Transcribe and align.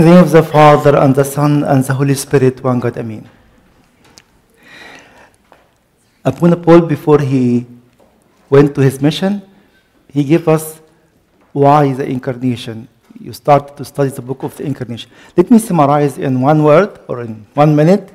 In 0.00 0.06
the 0.06 0.12
name 0.12 0.24
of 0.24 0.30
the 0.30 0.42
Father, 0.42 0.96
and 0.96 1.14
the 1.14 1.24
Son, 1.24 1.62
and 1.62 1.84
the 1.84 1.92
Holy 1.92 2.14
Spirit, 2.14 2.64
one 2.64 2.80
God, 2.80 2.96
Amen. 2.96 3.28
Abuna 6.24 6.56
Paul, 6.56 6.80
before 6.80 7.18
he 7.20 7.66
went 8.48 8.74
to 8.76 8.80
his 8.80 9.02
mission, 9.02 9.42
he 10.08 10.24
gave 10.24 10.48
us 10.48 10.80
why 11.52 11.92
the 11.92 12.08
incarnation. 12.08 12.88
You 13.20 13.34
start 13.34 13.76
to 13.76 13.84
study 13.84 14.08
the 14.08 14.22
book 14.22 14.42
of 14.42 14.56
the 14.56 14.64
incarnation. 14.64 15.10
Let 15.36 15.50
me 15.50 15.58
summarize 15.58 16.16
in 16.16 16.40
one 16.40 16.64
word 16.64 16.98
or 17.06 17.20
in 17.20 17.46
one 17.52 17.76
minute, 17.76 18.10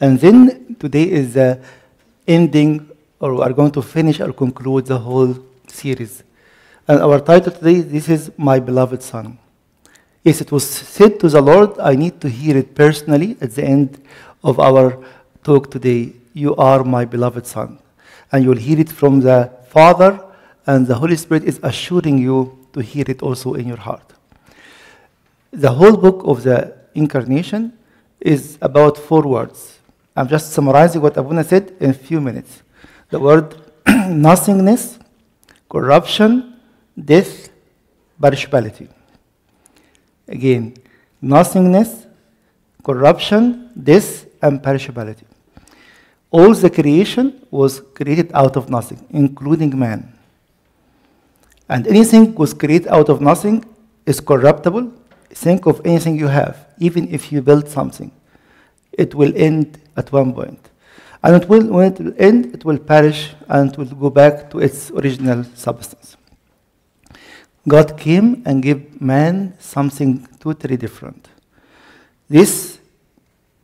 and 0.00 0.18
then 0.18 0.74
today 0.80 1.08
is 1.08 1.34
the 1.34 1.60
ending, 2.26 2.90
or 3.20 3.34
we 3.36 3.42
are 3.42 3.52
going 3.52 3.70
to 3.70 3.82
finish 3.82 4.18
or 4.18 4.32
conclude 4.32 4.86
the 4.86 4.98
whole 4.98 5.38
series. 5.68 6.24
And 6.88 7.00
our 7.00 7.20
title 7.20 7.52
today, 7.52 7.80
this 7.82 8.08
is 8.08 8.32
My 8.36 8.58
Beloved 8.58 9.04
Son. 9.04 9.38
Yes, 10.24 10.40
it 10.40 10.52
was 10.52 10.64
said 10.64 11.18
to 11.18 11.28
the 11.28 11.40
Lord, 11.40 11.80
I 11.80 11.96
need 11.96 12.20
to 12.20 12.28
hear 12.28 12.56
it 12.56 12.76
personally 12.76 13.36
at 13.40 13.56
the 13.56 13.64
end 13.64 14.00
of 14.44 14.60
our 14.60 15.04
talk 15.42 15.68
today. 15.68 16.12
You 16.32 16.54
are 16.54 16.84
my 16.84 17.04
beloved 17.04 17.44
Son. 17.44 17.80
And 18.30 18.44
you'll 18.44 18.56
hear 18.56 18.78
it 18.78 18.88
from 18.88 19.20
the 19.20 19.50
Father, 19.68 20.20
and 20.64 20.86
the 20.86 20.94
Holy 20.94 21.16
Spirit 21.16 21.42
is 21.42 21.58
assuring 21.64 22.18
you 22.18 22.56
to 22.72 22.80
hear 22.80 23.04
it 23.08 23.20
also 23.20 23.54
in 23.54 23.66
your 23.66 23.78
heart. 23.78 24.12
The 25.50 25.72
whole 25.72 25.96
book 25.96 26.22
of 26.24 26.44
the 26.44 26.72
Incarnation 26.94 27.76
is 28.20 28.58
about 28.62 28.96
four 28.98 29.22
words. 29.22 29.80
I'm 30.14 30.28
just 30.28 30.52
summarizing 30.52 31.02
what 31.02 31.16
Abuna 31.16 31.42
said 31.42 31.74
in 31.80 31.90
a 31.90 31.94
few 31.94 32.20
minutes. 32.20 32.62
The 33.10 33.18
word 33.18 33.56
nothingness, 33.86 35.00
corruption, 35.68 36.60
death, 36.96 37.48
perishability. 38.20 38.88
Again, 40.32 40.74
nothingness, 41.20 42.06
corruption, 42.82 43.70
death, 43.80 44.24
and 44.40 44.62
perishability. 44.62 45.24
All 46.30 46.54
the 46.54 46.70
creation 46.70 47.46
was 47.50 47.82
created 47.92 48.30
out 48.32 48.56
of 48.56 48.70
nothing, 48.70 49.06
including 49.10 49.78
man. 49.78 50.18
And 51.68 51.86
anything 51.86 52.34
was 52.34 52.54
created 52.54 52.88
out 52.88 53.10
of 53.10 53.20
nothing 53.20 53.62
is 54.06 54.20
corruptible. 54.20 54.90
Think 55.28 55.66
of 55.66 55.82
anything 55.84 56.18
you 56.18 56.28
have, 56.28 56.66
even 56.78 57.12
if 57.12 57.30
you 57.30 57.42
build 57.42 57.68
something, 57.68 58.10
it 58.92 59.14
will 59.14 59.32
end 59.36 59.78
at 59.98 60.10
one 60.10 60.32
point. 60.32 60.70
And 61.22 61.42
it 61.42 61.48
will, 61.48 61.66
when 61.66 61.92
it 61.92 62.00
will 62.00 62.14
end, 62.16 62.54
it 62.54 62.64
will 62.64 62.78
perish 62.78 63.34
and 63.48 63.70
it 63.70 63.76
will 63.76 63.84
go 63.84 64.08
back 64.08 64.50
to 64.50 64.60
its 64.60 64.90
original 64.90 65.44
substance. 65.54 66.16
God 67.66 67.96
came 67.96 68.42
and 68.44 68.62
gave 68.62 69.00
man 69.00 69.54
something 69.58 70.26
totally 70.40 70.76
different. 70.76 71.28
This 72.28 72.78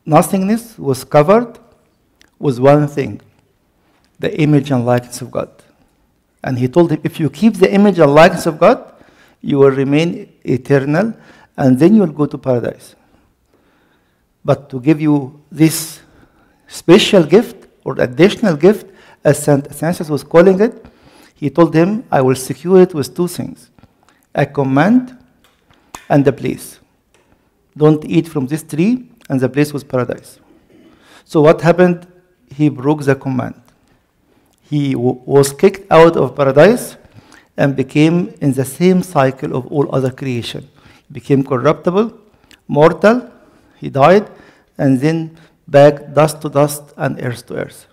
nothingness 0.06 0.78
was 0.78 1.04
covered 1.04 1.58
with 2.38 2.58
one 2.58 2.86
thing 2.86 3.20
the 4.20 4.36
image 4.40 4.70
and 4.70 4.84
likeness 4.84 5.20
of 5.20 5.30
God. 5.30 5.50
And 6.42 6.58
he 6.58 6.68
told 6.68 6.90
him, 6.90 7.00
if 7.04 7.20
you 7.20 7.30
keep 7.30 7.54
the 7.54 7.72
image 7.72 7.98
and 7.98 8.12
likeness 8.12 8.46
of 8.46 8.58
God, 8.58 8.92
you 9.40 9.58
will 9.58 9.70
remain 9.70 10.32
eternal 10.44 11.14
and 11.56 11.78
then 11.78 11.94
you 11.94 12.00
will 12.00 12.12
go 12.12 12.26
to 12.26 12.38
paradise. 12.38 12.94
But 14.44 14.70
to 14.70 14.80
give 14.80 15.00
you 15.00 15.40
this 15.50 16.00
special 16.66 17.24
gift 17.24 17.68
or 17.84 18.00
additional 18.00 18.56
gift, 18.56 18.86
as 19.24 19.42
St. 19.42 19.66
Athanasius 19.66 20.08
was 20.08 20.22
calling 20.22 20.60
it, 20.60 20.84
he 21.34 21.50
told 21.50 21.74
him, 21.74 22.04
I 22.10 22.20
will 22.20 22.36
secure 22.36 22.80
it 22.80 22.94
with 22.94 23.14
two 23.14 23.28
things 23.28 23.70
a 24.34 24.46
command 24.46 25.16
and 26.08 26.26
a 26.26 26.32
place. 26.32 26.78
Don't 27.76 28.04
eat 28.04 28.28
from 28.28 28.46
this 28.46 28.62
tree, 28.62 29.08
and 29.28 29.40
the 29.40 29.48
place 29.48 29.72
was 29.72 29.84
paradise. 29.84 30.40
So, 31.24 31.40
what 31.40 31.60
happened? 31.60 32.06
He 32.50 32.68
broke 32.68 33.02
the 33.04 33.14
command. 33.14 33.60
He 34.62 34.94
was 34.96 35.52
kicked 35.52 35.90
out 35.90 36.16
of 36.16 36.34
paradise 36.34 36.96
and 37.56 37.76
became 37.76 38.34
in 38.40 38.52
the 38.52 38.64
same 38.64 39.02
cycle 39.02 39.56
of 39.56 39.66
all 39.66 39.94
other 39.94 40.10
creation. 40.10 40.68
He 41.06 41.12
became 41.12 41.44
corruptible, 41.44 42.18
mortal, 42.66 43.30
he 43.76 43.90
died, 43.90 44.30
and 44.76 45.00
then 45.00 45.36
back 45.66 46.14
dust 46.14 46.40
to 46.42 46.48
dust 46.48 46.94
and 46.96 47.22
earth 47.22 47.46
to 47.46 47.56
earth. 47.56 47.86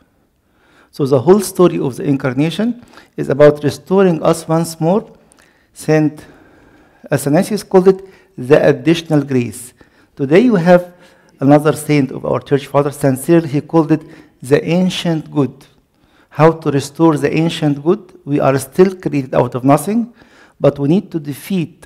So, 0.92 1.06
the 1.06 1.20
whole 1.20 1.42
story 1.42 1.80
of 1.80 1.98
the 1.98 2.04
incarnation 2.04 2.84
is 3.18 3.30
about 3.30 3.64
restoring 3.64 4.24
us 4.24 4.48
once 4.48 4.80
more. 4.80 5.12
Saint 5.74 6.26
Athanasius 7.12 7.64
called 7.64 7.88
it 7.88 8.02
the 8.38 8.68
additional 8.68 9.24
grace. 9.24 9.74
Today 10.16 10.40
you 10.40 10.56
have 10.56 10.94
another 11.40 11.74
saint 11.74 12.12
of 12.12 12.26
our 12.26 12.40
church 12.40 12.68
father, 12.68 12.92
Saint 12.92 13.20
Cyril, 13.20 13.44
he 13.44 13.62
called 13.62 13.92
it 13.92 14.02
the 14.42 14.64
ancient 14.64 15.32
good. 15.32 15.66
How 16.30 16.52
to 16.52 16.72
restore 16.72 17.18
the 17.18 17.34
ancient 17.34 17.84
good? 17.84 18.20
We 18.26 18.40
are 18.40 18.58
still 18.60 18.96
created 18.96 19.34
out 19.34 19.56
of 19.56 19.64
nothing, 19.64 20.14
but 20.60 20.80
we 20.80 20.90
need 20.90 21.12
to 21.12 21.20
defeat 21.20 21.86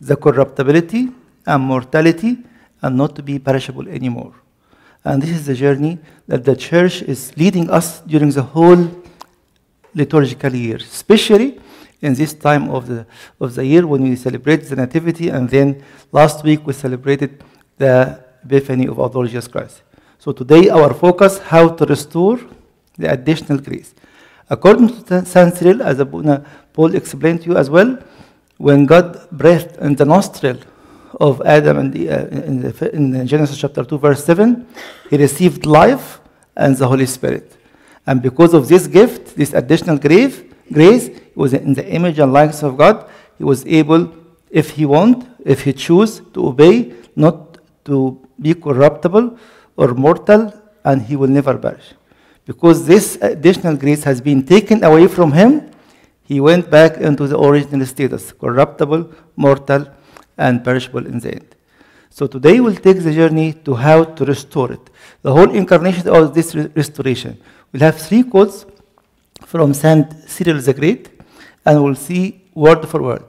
the 0.00 0.16
corruptibility 0.16 1.10
and 1.46 1.62
mortality 1.62 2.38
and 2.82 2.96
not 2.96 3.14
to 3.16 3.22
be 3.22 3.38
perishable 3.38 3.88
anymore. 3.88 4.34
And 5.04 5.22
this 5.22 5.30
is 5.30 5.46
the 5.46 5.54
journey 5.54 5.98
that 6.28 6.44
the 6.44 6.56
church 6.56 7.02
is 7.02 7.36
leading 7.36 7.70
us 7.70 8.00
during 8.00 8.30
the 8.30 8.42
whole 8.42 8.90
liturgical 9.94 10.54
year, 10.54 10.76
especially 10.76 11.60
in 12.02 12.14
this 12.14 12.32
time 12.32 12.70
of 12.70 12.86
the, 12.86 13.06
of 13.40 13.54
the 13.54 13.64
year 13.64 13.86
when 13.86 14.02
we 14.02 14.16
celebrate 14.16 14.68
the 14.68 14.76
Nativity, 14.76 15.28
and 15.28 15.48
then 15.48 15.82
last 16.12 16.44
week 16.44 16.66
we 16.66 16.72
celebrated 16.72 17.42
the 17.76 18.22
Epiphany 18.44 18.86
of 18.86 18.98
our 18.98 19.08
Lord 19.08 19.28
Jesus 19.28 19.48
Christ. 19.48 19.82
So 20.18 20.32
today 20.32 20.68
our 20.68 20.94
focus, 20.94 21.38
how 21.38 21.68
to 21.68 21.84
restore 21.84 22.40
the 22.96 23.12
additional 23.12 23.58
grace. 23.58 23.94
According 24.48 25.04
to 25.04 25.24
Saint 25.24 25.54
Cyril, 25.54 25.82
as 25.82 26.02
Paul 26.72 26.94
explained 26.94 27.42
to 27.42 27.50
you 27.50 27.56
as 27.56 27.70
well, 27.70 27.98
when 28.56 28.84
God 28.84 29.30
breathed 29.30 29.76
in 29.78 29.94
the 29.94 30.04
nostril 30.04 30.58
of 31.18 31.40
Adam 31.42 31.78
in, 31.78 31.90
the, 31.90 32.10
uh, 32.10 32.26
in, 32.26 32.60
the, 32.60 32.94
in 32.94 33.26
Genesis 33.26 33.58
chapter 33.58 33.84
2, 33.84 33.98
verse 33.98 34.24
7, 34.24 34.66
he 35.08 35.16
received 35.16 35.66
life 35.66 36.20
and 36.56 36.76
the 36.76 36.86
Holy 36.86 37.06
Spirit. 37.06 37.56
And 38.06 38.20
because 38.20 38.54
of 38.54 38.68
this 38.68 38.86
gift, 38.86 39.36
this 39.36 39.52
additional 39.54 39.98
grace, 39.98 40.42
grace, 40.72 41.08
he 41.08 41.32
was 41.34 41.52
in 41.52 41.74
the 41.74 41.86
image 41.88 42.18
and 42.18 42.32
likeness 42.32 42.62
of 42.62 42.76
God, 42.76 43.08
he 43.38 43.44
was 43.44 43.64
able, 43.66 44.12
if 44.50 44.70
he 44.70 44.84
want, 44.86 45.26
if 45.44 45.62
he 45.62 45.72
choose, 45.72 46.20
to 46.34 46.48
obey, 46.48 46.92
not 47.16 47.58
to 47.84 48.26
be 48.40 48.54
corruptible 48.54 49.38
or 49.76 49.94
mortal, 49.94 50.52
and 50.84 51.02
he 51.02 51.16
will 51.16 51.28
never 51.28 51.56
perish. 51.58 51.94
Because 52.44 52.86
this 52.86 53.16
additional 53.20 53.76
grace 53.76 54.04
has 54.04 54.20
been 54.20 54.44
taken 54.44 54.82
away 54.84 55.06
from 55.06 55.32
him, 55.32 55.70
he 56.24 56.40
went 56.40 56.70
back 56.70 56.96
into 56.96 57.26
the 57.26 57.38
original 57.38 57.86
status, 57.86 58.32
corruptible, 58.32 59.12
mortal, 59.36 59.88
and 60.36 60.64
perishable 60.64 61.06
in 61.06 61.18
the 61.18 61.34
end. 61.34 61.56
So 62.08 62.26
today 62.26 62.60
we'll 62.60 62.74
take 62.74 63.02
the 63.02 63.12
journey 63.12 63.52
to 63.64 63.74
how 63.74 64.04
to 64.04 64.24
restore 64.24 64.72
it. 64.72 64.90
The 65.22 65.32
whole 65.32 65.50
incarnation 65.50 66.08
of 66.08 66.34
this 66.34 66.54
restoration. 66.54 67.40
We'll 67.72 67.82
have 67.82 68.00
three 68.00 68.24
quotes 68.24 68.66
from 69.50 69.74
Saint 69.74 70.06
Cyril 70.28 70.60
the 70.60 70.72
Great, 70.72 71.10
and 71.66 71.82
we'll 71.82 71.96
see 71.96 72.40
word 72.54 72.86
for 72.88 73.02
word. 73.02 73.24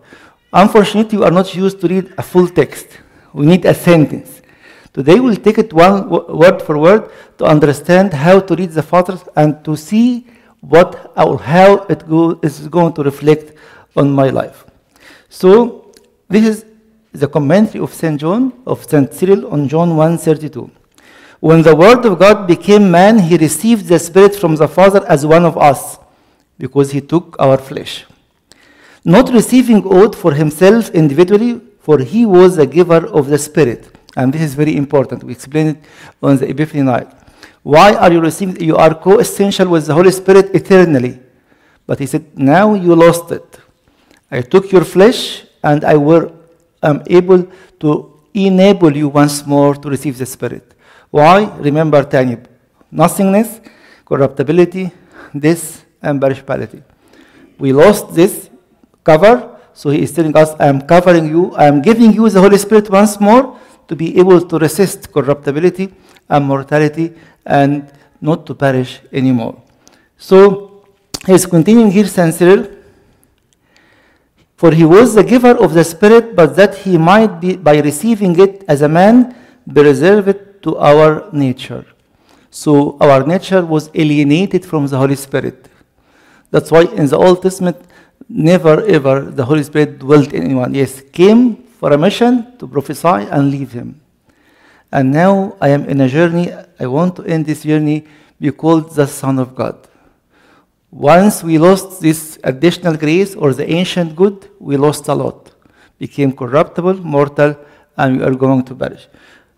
Unfortunately, 0.53 1.17
we 1.17 1.25
are 1.25 1.31
not 1.31 1.55
used 1.55 1.81
to 1.81 1.87
read 1.87 2.13
a 2.15 2.21
full 2.21 2.47
text. 2.47 2.87
We 3.33 3.47
need 3.47 3.65
a 3.65 3.73
sentence. 3.73 4.43
Today 4.93 5.19
we'll 5.19 5.41
take 5.47 5.57
it 5.57 5.73
one 5.73 6.07
word 6.09 6.61
for 6.61 6.77
word 6.77 7.09
to 7.39 7.45
understand 7.45 8.13
how 8.13 8.39
to 8.39 8.55
read 8.55 8.69
the 8.69 8.83
Fathers 8.83 9.23
and 9.35 9.65
to 9.65 9.75
see 9.75 10.27
what 10.59 11.11
or 11.17 11.39
how 11.39 11.85
it 11.93 12.07
go, 12.07 12.39
is 12.43 12.67
going 12.67 12.93
to 12.93 13.01
reflect 13.01 13.57
on 13.95 14.11
my 14.11 14.29
life. 14.29 14.63
So 15.27 15.91
this 16.29 16.45
is 16.45 16.65
the 17.13 17.27
commentary 17.27 17.83
of 17.83 17.95
Saint 17.95 18.21
John 18.21 18.53
of 18.67 18.87
Saint 18.87 19.11
Cyril 19.11 19.51
on 19.51 19.67
John 19.67 19.89
1:32. 19.97 20.69
When 21.39 21.63
the 21.63 21.75
Word 21.75 22.05
of 22.05 22.19
God 22.19 22.45
became 22.45 22.91
man, 22.91 23.17
he 23.17 23.37
received 23.37 23.87
the 23.87 23.97
Spirit 23.97 24.35
from 24.35 24.55
the 24.55 24.67
Father 24.67 25.03
as 25.07 25.25
one 25.25 25.45
of 25.45 25.57
us, 25.57 25.97
because 26.61 26.91
he 26.91 27.01
took 27.01 27.35
our 27.39 27.57
flesh. 27.57 28.05
Not 29.03 29.33
receiving 29.33 29.81
oath 29.83 30.15
for 30.15 30.31
himself 30.33 30.91
individually, 30.91 31.59
for 31.79 31.97
he 31.97 32.23
was 32.27 32.55
the 32.55 32.67
giver 32.67 33.07
of 33.07 33.27
the 33.33 33.39
Spirit. 33.39 33.89
And 34.15 34.31
this 34.31 34.43
is 34.43 34.53
very 34.53 34.77
important. 34.77 35.23
We 35.23 35.31
explained 35.33 35.69
it 35.69 35.79
on 36.21 36.37
the 36.37 36.47
Epiphany 36.47 36.83
night. 36.83 37.09
Why 37.63 37.95
are 37.95 38.11
you 38.11 38.21
receiving? 38.21 38.61
You 38.61 38.75
are 38.77 38.93
co 38.93 39.17
essential 39.17 39.69
with 39.69 39.87
the 39.87 39.95
Holy 39.95 40.11
Spirit 40.11 40.53
eternally. 40.53 41.19
But 41.87 41.97
he 41.97 42.05
said, 42.05 42.37
Now 42.37 42.75
you 42.75 42.95
lost 42.95 43.31
it. 43.31 43.59
I 44.29 44.41
took 44.41 44.71
your 44.71 44.83
flesh 44.83 45.45
and 45.63 45.83
I 45.83 45.97
were 45.97 46.31
am 46.83 47.01
able 47.07 47.47
to 47.79 48.19
enable 48.35 48.95
you 48.95 49.07
once 49.07 49.47
more 49.47 49.73
to 49.75 49.89
receive 49.89 50.15
the 50.19 50.27
Spirit. 50.27 50.75
Why? 51.09 51.45
Remember, 51.57 52.03
Tanya, 52.03 52.39
nothingness, 52.91 53.61
corruptibility, 54.05 54.91
this, 55.33 55.83
and. 56.01 56.83
We 57.59 57.73
lost 57.73 58.13
this 58.13 58.49
cover, 59.03 59.59
So 59.73 59.89
he 59.89 60.01
is 60.01 60.11
telling 60.11 60.35
us, 60.35 60.53
I 60.59 60.67
am 60.67 60.81
covering 60.81 61.27
you, 61.27 61.53
I 61.55 61.65
am 61.65 61.81
giving 61.81 62.11
you 62.13 62.29
the 62.29 62.41
Holy 62.41 62.57
Spirit 62.57 62.89
once 62.89 63.19
more 63.19 63.59
to 63.87 63.95
be 63.95 64.17
able 64.19 64.41
to 64.41 64.57
resist 64.57 65.11
corruptibility 65.11 65.93
and 66.29 66.45
mortality 66.45 67.13
and 67.45 67.91
not 68.19 68.45
to 68.47 68.55
perish 68.55 69.01
anymore. 69.11 69.61
So 70.17 70.85
he's 71.25 71.45
continuing 71.45 71.91
here, 71.91 72.07
Saint 72.07 72.33
Cyril. 72.33 72.67
For 74.55 74.71
he 74.71 74.85
was 74.85 75.15
the 75.15 75.23
giver 75.23 75.57
of 75.57 75.73
the 75.73 75.83
Spirit, 75.83 76.35
but 76.35 76.55
that 76.55 76.75
he 76.75 76.97
might 76.97 77.41
be, 77.41 77.55
by 77.57 77.79
receiving 77.79 78.39
it 78.39 78.63
as 78.67 78.83
a 78.83 78.89
man, 78.89 79.35
preserve 79.73 80.27
it 80.27 80.61
to 80.61 80.77
our 80.77 81.27
nature. 81.31 81.85
So 82.51 82.97
our 82.99 83.25
nature 83.25 83.65
was 83.65 83.89
alienated 83.95 84.63
from 84.63 84.85
the 84.85 84.97
Holy 84.97 85.15
Spirit. 85.15 85.67
That's 86.51 86.69
why 86.69 86.83
in 86.83 87.07
the 87.07 87.17
Old 87.17 87.41
Testament, 87.41 87.77
never 88.29 88.85
ever 88.85 89.21
the 89.21 89.45
Holy 89.45 89.63
Spirit 89.63 89.99
dwelt 89.99 90.31
in 90.33 90.43
anyone. 90.43 90.73
Yes, 90.73 91.01
came 91.11 91.55
for 91.79 91.91
a 91.91 91.97
mission 91.97 92.57
to 92.59 92.67
prophesy 92.67 93.27
and 93.31 93.49
leave 93.49 93.71
him. 93.71 93.99
And 94.91 95.11
now 95.11 95.55
I 95.59 95.69
am 95.69 95.85
in 95.85 96.01
a 96.01 96.09
journey. 96.09 96.51
I 96.79 96.85
want 96.85 97.15
to 97.15 97.23
end 97.23 97.45
this 97.45 97.63
journey 97.63 98.05
be 98.39 98.51
called 98.51 98.93
the 98.95 99.05
Son 99.05 99.37
of 99.39 99.55
God. 99.55 99.87
Once 100.89 101.43
we 101.43 101.57
lost 101.57 102.01
this 102.01 102.39
additional 102.43 102.97
grace 102.97 103.35
or 103.35 103.53
the 103.53 103.69
ancient 103.69 104.15
good, 104.15 104.49
we 104.59 104.75
lost 104.75 105.07
a 105.07 105.13
lot. 105.13 105.51
Became 105.99 106.33
corruptible, 106.33 106.95
mortal, 106.95 107.55
and 107.95 108.17
we 108.17 108.23
are 108.23 108.33
going 108.33 108.63
to 108.65 108.75
perish. 108.75 109.07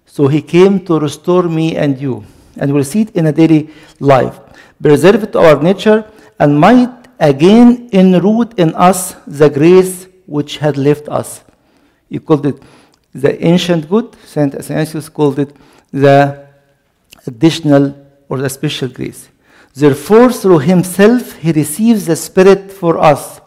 So 0.05 0.27
he 0.27 0.41
came 0.41 0.85
to 0.85 0.99
restore 0.99 1.43
me 1.43 1.75
and 1.77 1.99
you. 1.99 2.25
And 2.57 2.71
we'll 2.73 2.83
see 2.83 3.01
it 3.01 3.15
in 3.15 3.25
a 3.27 3.31
daily 3.31 3.69
life. 3.99 4.39
Preserve 4.79 5.23
it 5.23 5.35
our 5.35 5.63
nature 5.63 6.05
and 6.43 6.59
might 6.59 7.07
again 7.19 7.89
enroot 7.93 8.59
in 8.59 8.75
us 8.75 9.15
the 9.25 9.49
grace 9.49 10.07
which 10.25 10.57
had 10.57 10.75
left 10.75 11.07
us. 11.07 11.41
He 12.09 12.19
called 12.19 12.45
it 12.45 12.61
the 13.13 13.31
ancient 13.51 13.87
good. 13.87 14.13
Saint 14.25 14.53
Athanasius 14.53 15.07
called 15.07 15.39
it 15.39 15.55
the 15.91 16.45
additional 17.25 17.95
or 18.27 18.39
the 18.39 18.49
special 18.49 18.89
grace. 18.89 19.29
Therefore, 19.73 20.33
through 20.33 20.59
himself, 20.59 21.37
he 21.37 21.53
receives 21.53 22.07
the 22.07 22.17
Spirit 22.17 22.71
for 22.73 22.97
us. 22.97 23.39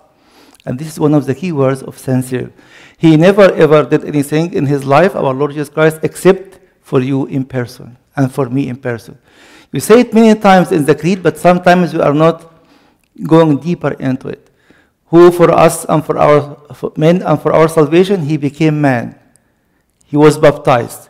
And 0.65 0.79
this 0.79 0.89
is 0.89 0.99
one 0.99 1.13
of 1.13 1.27
the 1.27 1.35
key 1.35 1.53
words 1.53 1.83
of 1.83 1.99
Saint 1.99 2.25
Cyril. 2.25 2.51
He 2.97 3.19
never 3.19 3.53
ever 3.53 3.85
did 3.85 4.07
anything 4.07 4.55
in 4.55 4.65
his 4.65 4.87
life, 4.87 5.15
our 5.15 5.35
Lord 5.35 5.51
Jesus 5.51 5.69
Christ, 5.69 5.99
except 6.03 6.61
for 6.81 7.01
you 7.01 7.27
in 7.27 7.45
person 7.45 7.99
and 8.17 8.33
for 8.33 8.49
me 8.49 8.69
in 8.69 8.77
person. 8.77 9.19
You 9.71 9.81
say 9.81 10.01
it 10.01 10.15
many 10.15 10.35
times 10.41 10.73
in 10.73 10.87
the 10.87 10.95
creed, 10.95 11.23
but 11.23 11.37
sometimes 11.37 11.93
we 11.93 12.01
are 12.01 12.15
not 12.15 12.56
going 13.23 13.59
deeper 13.59 13.93
into 13.93 14.29
it. 14.29 14.51
Who 15.07 15.31
for 15.31 15.51
us 15.53 15.85
and 15.85 16.05
for 16.05 16.19
our 16.19 16.57
for 16.75 16.93
men 16.97 17.23
and 17.23 17.41
for 17.41 17.53
our 17.53 17.69
salvation, 17.69 18.23
he 18.23 18.37
became 18.37 18.81
man. 18.81 19.19
He 20.05 20.17
was 20.17 20.39
baptized. 20.39 21.09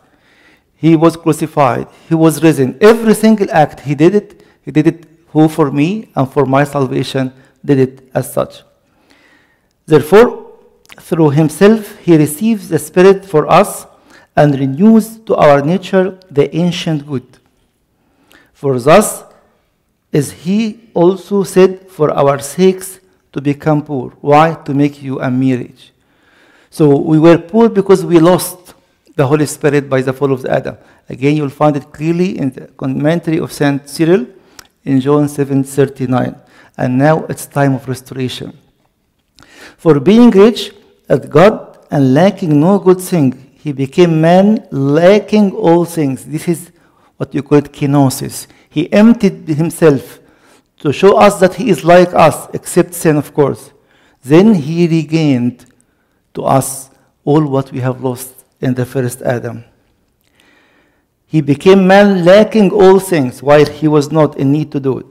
He 0.77 0.95
was 0.95 1.17
crucified. 1.17 1.89
He 2.09 2.15
was 2.15 2.43
risen. 2.43 2.77
Every 2.81 3.15
single 3.15 3.51
act 3.51 3.81
he 3.81 3.95
did 3.95 4.15
it, 4.15 4.45
he 4.63 4.71
did 4.71 4.87
it 4.87 5.07
who 5.29 5.49
for 5.49 5.71
me 5.71 6.11
and 6.15 6.31
for 6.31 6.47
my 6.47 6.65
salvation 6.65 7.33
did 7.65 7.79
it 7.79 8.09
as 8.15 8.33
such. 8.33 8.63
Therefore, 9.87 10.53
through 10.99 11.31
himself, 11.31 11.99
he 11.99 12.17
receives 12.17 12.69
the 12.69 12.79
Spirit 12.79 13.25
for 13.25 13.51
us 13.51 13.87
and 14.35 14.59
renews 14.59 15.19
to 15.21 15.35
our 15.37 15.63
nature 15.63 16.19
the 16.31 16.55
ancient 16.55 17.07
good. 17.07 17.27
For 18.53 18.79
thus 18.79 19.25
is 20.17 20.33
he 20.33 20.89
also 20.95 21.43
said, 21.43 21.91
For 21.91 22.11
our 22.11 22.39
sakes 22.39 23.01
to 23.33 23.41
become 23.43 23.83
poor. 23.83 24.09
Why? 24.23 24.55
To 24.65 24.73
make 24.73 25.03
you 25.03 25.21
a 25.21 25.31
marriage. 25.31 25.93
So 26.71 26.97
we 26.97 27.19
were 27.19 27.37
poor 27.37 27.69
because 27.69 28.03
we 28.03 28.19
lost 28.19 28.73
the 29.15 29.27
Holy 29.27 29.45
Spirit 29.45 29.91
by 29.91 30.01
the 30.01 30.15
fall 30.15 30.33
of 30.33 30.47
Adam. 30.47 30.79
Again, 31.07 31.37
you'll 31.37 31.59
find 31.63 31.77
it 31.77 31.93
clearly 31.93 32.39
in 32.39 32.51
the 32.51 32.67
commentary 32.83 33.39
of 33.39 33.53
Saint 33.53 33.89
Cyril 33.91 34.27
in 34.85 35.01
John 35.01 35.29
7:39. 35.29 36.35
And 36.79 36.97
now 36.97 37.27
it's 37.29 37.45
time 37.45 37.75
of 37.75 37.87
restoration. 37.87 38.57
For 39.77 40.01
being 40.01 40.31
rich 40.31 40.73
at 41.11 41.29
God 41.29 41.55
and 41.91 42.15
lacking 42.15 42.59
no 42.59 42.79
good 42.79 43.03
thing, 43.03 43.29
he 43.63 43.73
became 43.73 44.21
man 44.23 44.67
lacking 44.71 45.53
all 45.53 45.85
things. 45.85 46.25
This 46.25 46.49
is 46.49 46.71
what 47.19 47.35
you 47.35 47.43
call 47.43 47.61
kenosis. 47.61 48.47
He 48.77 48.93
emptied 48.93 49.49
himself 49.49 50.21
to 50.81 50.93
show 50.93 51.17
us 51.17 51.41
that 51.41 51.55
he 51.55 51.71
is 51.71 51.83
like 51.83 52.13
us, 52.13 52.47
except 52.53 52.93
sin, 52.93 53.17
of 53.17 53.33
course. 53.33 53.73
Then 54.23 54.53
he 54.53 54.87
regained 54.87 55.65
to 56.35 56.45
us 56.45 56.91
all 57.25 57.47
what 57.47 57.73
we 57.73 57.81
have 57.81 58.05
lost 58.05 58.45
in 58.61 58.75
the 58.75 58.85
first 58.85 59.23
Adam. 59.23 59.65
He 61.27 61.41
became 61.41 61.87
man 61.87 62.23
lacking 62.27 62.71
all 62.71 63.01
things 63.01 63.43
while 63.43 63.65
he 63.65 63.89
was 63.89 64.13
not 64.13 64.37
in 64.37 64.53
need 64.53 64.71
to 64.73 64.81
do 64.81 64.99
it. 64.99 65.11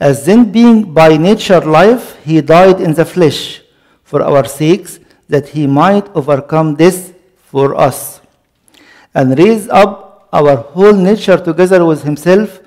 As 0.00 0.24
then 0.24 0.50
being 0.50 0.94
by 0.94 1.18
nature 1.18 1.60
life, 1.60 2.16
he 2.24 2.40
died 2.40 2.80
in 2.80 2.94
the 2.94 3.04
flesh 3.04 3.60
for 4.04 4.22
our 4.22 4.46
sakes, 4.46 4.98
that 5.28 5.50
he 5.50 5.66
might 5.66 6.08
overcome 6.16 6.76
this 6.76 7.12
for 7.44 7.74
us, 7.74 8.22
and 9.14 9.38
raise 9.38 9.68
up 9.68 10.30
our 10.32 10.56
whole 10.56 10.94
nature 10.94 11.36
together 11.36 11.84
with 11.84 12.04
himself, 12.04 12.59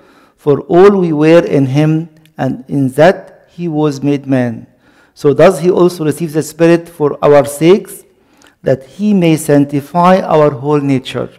for 0.44 0.60
all 0.68 0.92
we 1.00 1.14
were 1.14 1.46
in 1.46 1.66
him, 1.68 2.10
and 2.38 2.66
in 2.68 2.90
that 3.00 3.48
he 3.56 3.70
was 3.70 4.04
made 4.04 4.28
man. 4.28 4.68
So 5.14 5.34
does 5.34 5.62
he 5.62 5.72
also 5.72 6.04
receive 6.04 6.34
the 6.34 6.44
Spirit 6.44 6.90
for 6.90 7.18
our 7.24 7.46
sakes, 7.46 8.04
that 8.62 8.84
he 8.84 9.14
may 9.14 9.38
sanctify 9.38 10.20
our 10.20 10.52
whole 10.52 10.82
nature. 10.82 11.30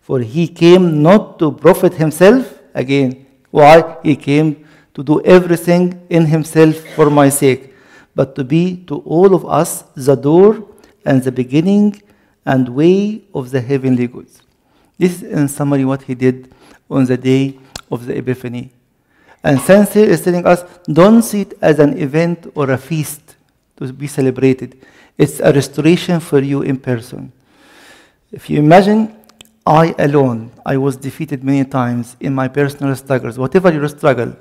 For 0.00 0.18
he 0.18 0.48
came 0.48 1.00
not 1.00 1.38
to 1.38 1.52
profit 1.52 1.94
himself, 1.94 2.58
again, 2.74 3.24
why? 3.52 3.98
He 4.02 4.16
came 4.16 4.66
to 4.94 5.04
do 5.04 5.22
everything 5.22 6.04
in 6.10 6.26
himself 6.26 6.74
for 6.96 7.08
my 7.08 7.28
sake, 7.28 7.72
but 8.16 8.34
to 8.34 8.42
be 8.42 8.78
to 8.88 8.96
all 9.06 9.32
of 9.32 9.46
us 9.46 9.84
the 9.94 10.16
door 10.16 10.66
and 11.04 11.22
the 11.22 11.30
beginning 11.30 12.02
and 12.44 12.68
way 12.68 13.22
of 13.32 13.52
the 13.52 13.60
heavenly 13.60 14.08
goods. 14.08 14.42
This 14.98 15.22
is 15.22 15.30
in 15.30 15.46
summary 15.46 15.84
what 15.84 16.02
he 16.02 16.16
did 16.16 16.52
on 16.90 17.04
the 17.04 17.16
day 17.16 17.60
of 17.90 18.06
the 18.06 18.16
Epiphany. 18.16 18.70
And 19.42 19.60
Saint 19.60 19.88
Cyril 19.88 20.10
is 20.10 20.22
telling 20.22 20.46
us 20.46 20.64
don't 20.84 21.22
see 21.22 21.42
it 21.42 21.54
as 21.62 21.78
an 21.78 21.98
event 21.98 22.50
or 22.54 22.70
a 22.70 22.78
feast 22.78 23.36
to 23.76 23.92
be 23.92 24.06
celebrated. 24.06 24.78
It's 25.16 25.40
a 25.40 25.52
restoration 25.52 26.20
for 26.20 26.40
you 26.40 26.62
in 26.62 26.76
person. 26.78 27.32
If 28.32 28.48
you 28.48 28.58
imagine, 28.58 29.16
I 29.66 29.94
alone, 29.98 30.50
I 30.64 30.76
was 30.76 30.96
defeated 30.96 31.44
many 31.44 31.64
times 31.64 32.16
in 32.20 32.34
my 32.34 32.48
personal 32.48 32.94
struggles. 32.96 33.38
Whatever 33.38 33.72
your 33.72 33.88
struggle, 33.88 34.36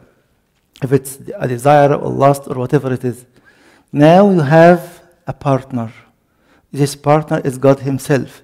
if 0.82 0.92
it's 0.92 1.20
a 1.38 1.48
desire 1.48 1.94
or 1.94 2.10
lust 2.10 2.44
or 2.48 2.56
whatever 2.56 2.94
it 2.94 3.04
is, 3.04 3.26
now 3.92 4.30
you 4.30 4.42
have 4.42 5.02
a 5.28 5.34
partner. 5.34 5.92
This 6.72 6.96
partner 6.96 7.42
is 7.44 7.58
God 7.58 7.80
Himself. 7.80 8.42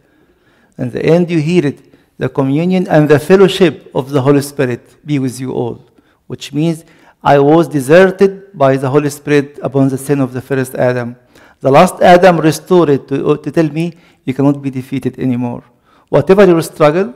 In 0.78 0.90
the 0.90 1.06
end, 1.06 1.30
you 1.30 1.40
hear 1.40 1.66
it 1.66 1.95
the 2.18 2.30
communion 2.30 2.88
and 2.88 3.10
the 3.10 3.20
fellowship 3.20 3.92
of 3.94 4.10
the 4.10 4.22
Holy 4.22 4.42
Spirit 4.42 5.06
be 5.06 5.20
with 5.20 5.40
you 5.40 5.52
all, 5.52 5.86
which 6.28 6.54
means 6.54 6.86
I 7.24 7.40
was 7.40 7.68
deserted 7.68 8.58
by 8.58 8.78
the 8.78 8.90
Holy 8.90 9.10
Spirit 9.10 9.60
upon 9.62 9.90
the 9.90 9.98
sin 9.98 10.22
of 10.22 10.32
the 10.32 10.42
first 10.42 10.76
Adam. 10.76 11.16
The 11.60 11.72
last 11.72 12.02
Adam 12.02 12.40
restored 12.40 12.90
it 12.90 13.08
to, 13.08 13.38
to 13.38 13.52
tell 13.52 13.68
me 13.70 13.94
you 14.24 14.34
cannot 14.34 14.62
be 14.62 14.70
defeated 14.70 15.20
anymore. 15.20 15.64
Whatever 16.10 16.46
your 16.46 16.62
struggle, 16.62 17.16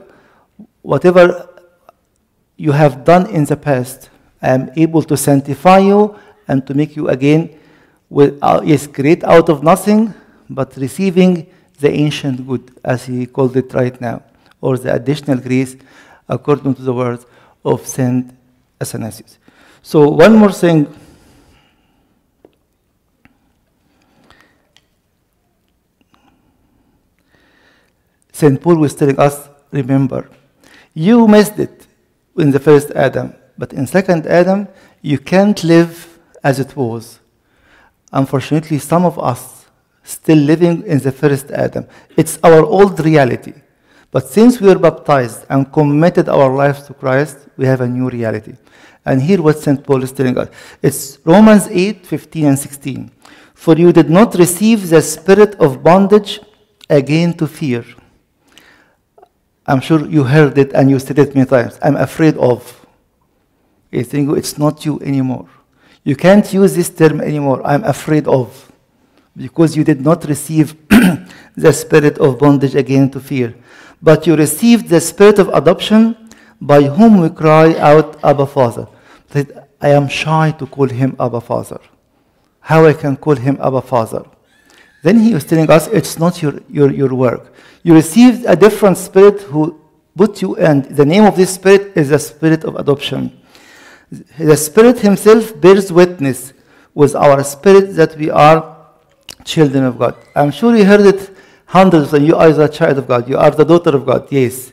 whatever 0.82 1.48
you 2.56 2.72
have 2.72 3.04
done 3.04 3.30
in 3.30 3.44
the 3.44 3.56
past, 3.56 4.10
I 4.42 4.50
am 4.50 4.70
able 4.76 5.02
to 5.04 5.16
sanctify 5.16 5.78
you 5.78 6.18
and 6.48 6.66
to 6.66 6.74
make 6.74 6.96
you 6.96 7.08
again, 7.08 7.56
with, 8.08 8.38
uh, 8.42 8.60
yes, 8.64 8.86
create 8.86 9.22
out 9.22 9.48
of 9.48 9.62
nothing, 9.62 10.12
but 10.48 10.76
receiving 10.76 11.46
the 11.78 11.90
ancient 11.90 12.46
good, 12.46 12.70
as 12.84 13.06
he 13.06 13.26
called 13.26 13.56
it 13.56 13.72
right 13.72 13.98
now, 14.00 14.22
or 14.60 14.78
the 14.78 14.92
additional 14.94 15.38
grace 15.38 15.76
according 16.28 16.74
to 16.74 16.82
the 16.82 16.92
words 16.92 17.26
of 17.64 17.86
Saint 17.86 18.30
Athanasius. 18.80 19.38
So, 19.82 20.08
one 20.08 20.36
more 20.36 20.52
thing. 20.52 20.86
St. 28.32 28.60
Paul 28.60 28.76
was 28.76 28.94
telling 28.94 29.18
us 29.18 29.48
remember, 29.70 30.28
you 30.94 31.28
missed 31.28 31.58
it 31.58 31.86
in 32.38 32.50
the 32.50 32.58
first 32.58 32.90
Adam, 32.92 33.34
but 33.58 33.72
in 33.72 33.86
second 33.86 34.26
Adam, 34.26 34.66
you 35.02 35.18
can't 35.18 35.62
live 35.62 36.18
as 36.42 36.58
it 36.58 36.74
was. 36.74 37.20
Unfortunately, 38.12 38.78
some 38.78 39.04
of 39.04 39.18
us 39.18 39.66
still 40.02 40.38
living 40.38 40.82
in 40.86 40.98
the 40.98 41.12
first 41.12 41.50
Adam. 41.50 41.86
It's 42.16 42.38
our 42.42 42.64
old 42.64 42.98
reality. 43.00 43.52
But 44.10 44.26
since 44.26 44.60
we 44.60 44.68
were 44.68 44.78
baptized 44.78 45.46
and 45.48 45.72
committed 45.72 46.28
our 46.28 46.52
lives 46.52 46.82
to 46.86 46.94
Christ, 46.94 47.38
we 47.56 47.66
have 47.66 47.80
a 47.80 47.88
new 47.88 48.08
reality. 48.08 48.54
And 49.04 49.22
here 49.22 49.40
what 49.40 49.58
St. 49.58 49.82
Paul 49.82 50.02
is 50.02 50.12
telling 50.12 50.36
us. 50.36 50.48
It's 50.82 51.18
Romans 51.24 51.68
8, 51.68 52.06
15 52.06 52.46
and 52.46 52.58
16. 52.58 53.10
For 53.54 53.76
you 53.76 53.92
did 53.92 54.10
not 54.10 54.34
receive 54.34 54.88
the 54.88 55.00
spirit 55.00 55.54
of 55.56 55.82
bondage 55.82 56.40
again 56.88 57.34
to 57.34 57.46
fear. 57.46 57.84
I'm 59.66 59.80
sure 59.80 60.04
you 60.06 60.24
heard 60.24 60.58
it 60.58 60.72
and 60.72 60.90
you 60.90 60.98
said 60.98 61.18
it 61.18 61.34
many 61.34 61.46
times. 61.46 61.78
I'm 61.82 61.96
afraid 61.96 62.36
of. 62.36 62.86
You 63.92 64.34
it's 64.34 64.58
not 64.58 64.84
you 64.84 64.98
anymore. 65.00 65.48
You 66.02 66.16
can't 66.16 66.52
use 66.52 66.74
this 66.74 66.90
term 66.90 67.20
anymore. 67.20 67.60
I'm 67.64 67.84
afraid 67.84 68.26
of. 68.26 68.72
Because 69.36 69.76
you 69.76 69.84
did 69.84 70.00
not 70.00 70.24
receive 70.24 70.74
the 71.56 71.72
spirit 71.72 72.18
of 72.18 72.38
bondage 72.38 72.74
again 72.74 73.10
to 73.10 73.20
fear. 73.20 73.54
But 74.02 74.26
you 74.26 74.36
received 74.36 74.88
the 74.88 75.00
spirit 75.00 75.38
of 75.38 75.48
adoption 75.48 76.16
by 76.60 76.82
whom 76.82 77.20
we 77.20 77.30
cry 77.30 77.76
out, 77.78 78.22
Abba 78.24 78.46
Father. 78.46 78.86
I 79.80 79.88
am 79.90 80.08
shy 80.08 80.54
to 80.58 80.66
call 80.66 80.88
him 80.88 81.16
Abba 81.18 81.40
Father. 81.40 81.80
How 82.60 82.86
I 82.86 82.92
can 82.92 83.16
call 83.16 83.36
him 83.36 83.58
Abba 83.62 83.82
Father? 83.82 84.24
Then 85.02 85.20
he 85.20 85.32
was 85.32 85.44
telling 85.44 85.70
us 85.70 85.86
it's 85.88 86.18
not 86.18 86.42
your, 86.42 86.60
your, 86.68 86.90
your 86.92 87.14
work. 87.14 87.52
You 87.82 87.94
received 87.94 88.44
a 88.46 88.54
different 88.54 88.98
spirit 88.98 89.40
who 89.42 89.80
put 90.16 90.42
you 90.42 90.56
in. 90.56 90.82
The 90.94 91.06
name 91.06 91.24
of 91.24 91.36
this 91.36 91.54
spirit 91.54 91.96
is 91.96 92.10
the 92.10 92.18
spirit 92.18 92.64
of 92.64 92.76
adoption. 92.76 93.40
The 94.38 94.56
spirit 94.56 94.98
himself 94.98 95.58
bears 95.58 95.90
witness 95.92 96.52
with 96.94 97.14
our 97.14 97.42
spirit 97.44 97.94
that 97.96 98.16
we 98.16 98.28
are 98.28 98.76
children 99.44 99.84
of 99.84 99.98
God. 99.98 100.16
I'm 100.36 100.50
sure 100.50 100.76
you 100.76 100.84
heard 100.84 101.06
it 101.06 101.30
hundreds 101.70 102.12
of. 102.12 102.22
You 102.22 102.36
are 102.36 102.52
the 102.52 102.68
child 102.68 102.98
of 102.98 103.06
God. 103.06 103.28
You 103.28 103.38
are 103.38 103.50
the 103.50 103.64
daughter 103.64 103.96
of 103.96 104.04
God. 104.04 104.26
Yes. 104.30 104.72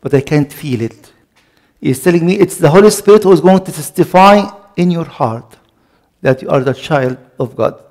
But 0.00 0.12
I 0.14 0.20
can't 0.20 0.52
feel 0.52 0.82
it. 0.82 1.12
He's 1.80 2.02
telling 2.02 2.26
me 2.26 2.34
it's 2.38 2.58
the 2.58 2.70
Holy 2.70 2.90
Spirit 2.90 3.22
who 3.22 3.32
is 3.32 3.40
going 3.40 3.64
to 3.64 3.72
testify 3.72 4.34
in 4.76 4.90
your 4.90 5.04
heart 5.04 5.56
that 6.20 6.42
you 6.42 6.48
are 6.48 6.60
the 6.60 6.74
child 6.74 7.16
of 7.38 7.56
God. 7.56 7.82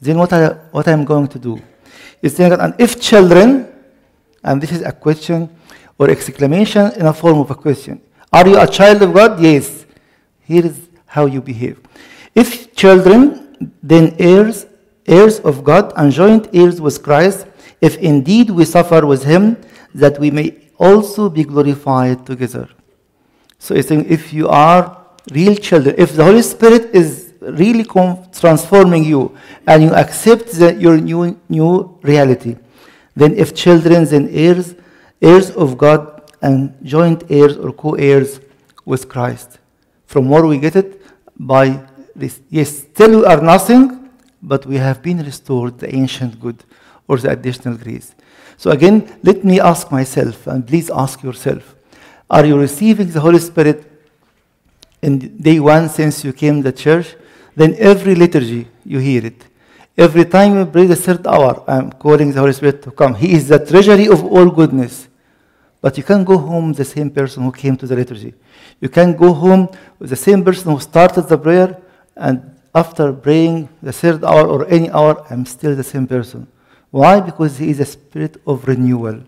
Then 0.00 0.18
what, 0.18 0.32
I, 0.32 0.48
what 0.70 0.86
I'm 0.88 1.04
going 1.04 1.28
to 1.28 1.38
do? 1.38 1.60
He's 2.20 2.36
saying 2.36 2.52
and 2.52 2.74
if 2.78 3.00
children, 3.00 3.72
and 4.42 4.60
this 4.60 4.72
is 4.72 4.82
a 4.82 4.92
question 4.92 5.48
or 5.98 6.10
exclamation 6.10 6.92
in 6.92 7.06
a 7.06 7.12
form 7.12 7.38
of 7.38 7.50
a 7.50 7.54
question. 7.54 8.00
Are 8.32 8.46
you 8.46 8.58
a 8.60 8.66
child 8.66 9.02
of 9.02 9.14
God? 9.14 9.40
Yes. 9.40 9.86
Here 10.42 10.66
is 10.66 10.88
how 11.06 11.26
you 11.26 11.40
behave. 11.40 11.80
If 12.34 12.74
children, 12.74 13.72
then 13.82 14.16
heirs, 14.18 14.66
heirs 15.06 15.40
of 15.40 15.64
God, 15.64 15.92
and 15.96 16.12
joint 16.12 16.48
heirs 16.52 16.80
with 16.80 17.02
Christ, 17.02 17.46
if 17.80 17.96
indeed 17.98 18.50
we 18.50 18.64
suffer 18.64 19.06
with 19.06 19.24
him, 19.24 19.56
that 19.94 20.18
we 20.18 20.30
may 20.30 20.56
also 20.78 21.28
be 21.28 21.44
glorified 21.44 22.26
together. 22.26 22.68
So 23.58 23.74
it's 23.74 23.88
saying 23.88 24.06
if 24.08 24.32
you 24.32 24.48
are 24.48 25.04
real 25.30 25.54
children, 25.56 25.94
if 25.98 26.14
the 26.14 26.24
Holy 26.24 26.42
Spirit 26.42 26.94
is 26.94 27.32
really 27.40 27.84
transforming 27.84 29.04
you 29.04 29.36
and 29.66 29.82
you 29.82 29.94
accept 29.94 30.52
the, 30.52 30.74
your 30.74 30.98
new, 30.98 31.38
new 31.48 31.98
reality, 32.02 32.56
then 33.14 33.34
if 33.36 33.54
children, 33.54 34.04
then 34.04 34.28
heirs, 34.30 34.74
heirs 35.22 35.50
of 35.50 35.78
God 35.78 36.30
and 36.42 36.74
joint 36.82 37.24
heirs 37.30 37.56
or 37.56 37.72
co-heirs 37.72 38.40
with 38.84 39.08
Christ. 39.08 39.58
From 40.06 40.28
where 40.28 40.44
we 40.44 40.58
get 40.58 40.76
it? 40.76 41.00
By 41.38 41.86
this. 42.14 42.40
Yes, 42.50 42.78
still 42.78 43.20
we 43.20 43.24
are 43.24 43.40
nothing, 43.40 44.10
but 44.42 44.66
we 44.66 44.76
have 44.76 45.02
been 45.02 45.18
restored 45.18 45.78
the 45.78 45.94
ancient 45.94 46.38
good 46.40 46.62
or 47.06 47.18
the 47.18 47.30
additional 47.30 47.76
grace. 47.76 48.14
So 48.56 48.70
again, 48.70 49.18
let 49.22 49.44
me 49.44 49.60
ask 49.60 49.90
myself, 49.90 50.46
and 50.46 50.66
please 50.66 50.90
ask 50.90 51.22
yourself, 51.22 51.74
are 52.30 52.44
you 52.46 52.58
receiving 52.58 53.10
the 53.10 53.20
Holy 53.20 53.38
Spirit 53.38 53.84
in 55.02 55.36
day 55.36 55.60
one 55.60 55.88
since 55.88 56.24
you 56.24 56.32
came 56.32 56.62
to 56.62 56.70
the 56.70 56.76
church? 56.76 57.14
Then 57.54 57.74
every 57.78 58.14
liturgy, 58.14 58.68
you 58.84 58.98
hear 58.98 59.26
it. 59.26 59.44
Every 59.96 60.24
time 60.24 60.56
you 60.56 60.66
pray 60.66 60.86
the 60.86 60.96
third 60.96 61.26
hour, 61.26 61.62
I'm 61.68 61.92
calling 61.92 62.32
the 62.32 62.40
Holy 62.40 62.52
Spirit 62.52 62.82
to 62.82 62.90
come. 62.90 63.14
He 63.14 63.32
is 63.32 63.48
the 63.48 63.64
treasury 63.64 64.08
of 64.08 64.24
all 64.24 64.50
goodness. 64.50 65.08
But 65.80 65.98
you 65.98 66.02
can't 66.02 66.26
go 66.26 66.38
home 66.38 66.72
the 66.72 66.84
same 66.84 67.10
person 67.10 67.44
who 67.44 67.52
came 67.52 67.76
to 67.76 67.86
the 67.86 67.94
liturgy. 67.94 68.34
You 68.80 68.88
can't 68.88 69.16
go 69.16 69.32
home 69.32 69.68
with 69.98 70.10
the 70.10 70.16
same 70.16 70.42
person 70.42 70.72
who 70.72 70.80
started 70.80 71.28
the 71.28 71.38
prayer, 71.38 71.80
and 72.16 72.56
after 72.74 73.12
praying 73.12 73.68
the 73.82 73.92
third 73.92 74.24
hour 74.24 74.48
or 74.48 74.66
any 74.66 74.90
hour, 74.90 75.24
I'm 75.30 75.44
still 75.46 75.76
the 75.76 75.84
same 75.84 76.06
person. 76.06 76.48
Why? 76.93 77.19
Because 77.19 77.57
He 77.57 77.69
is 77.69 77.79
a 77.79 77.85
spirit 77.85 78.41
of 78.45 78.67
renewal. 78.67 79.23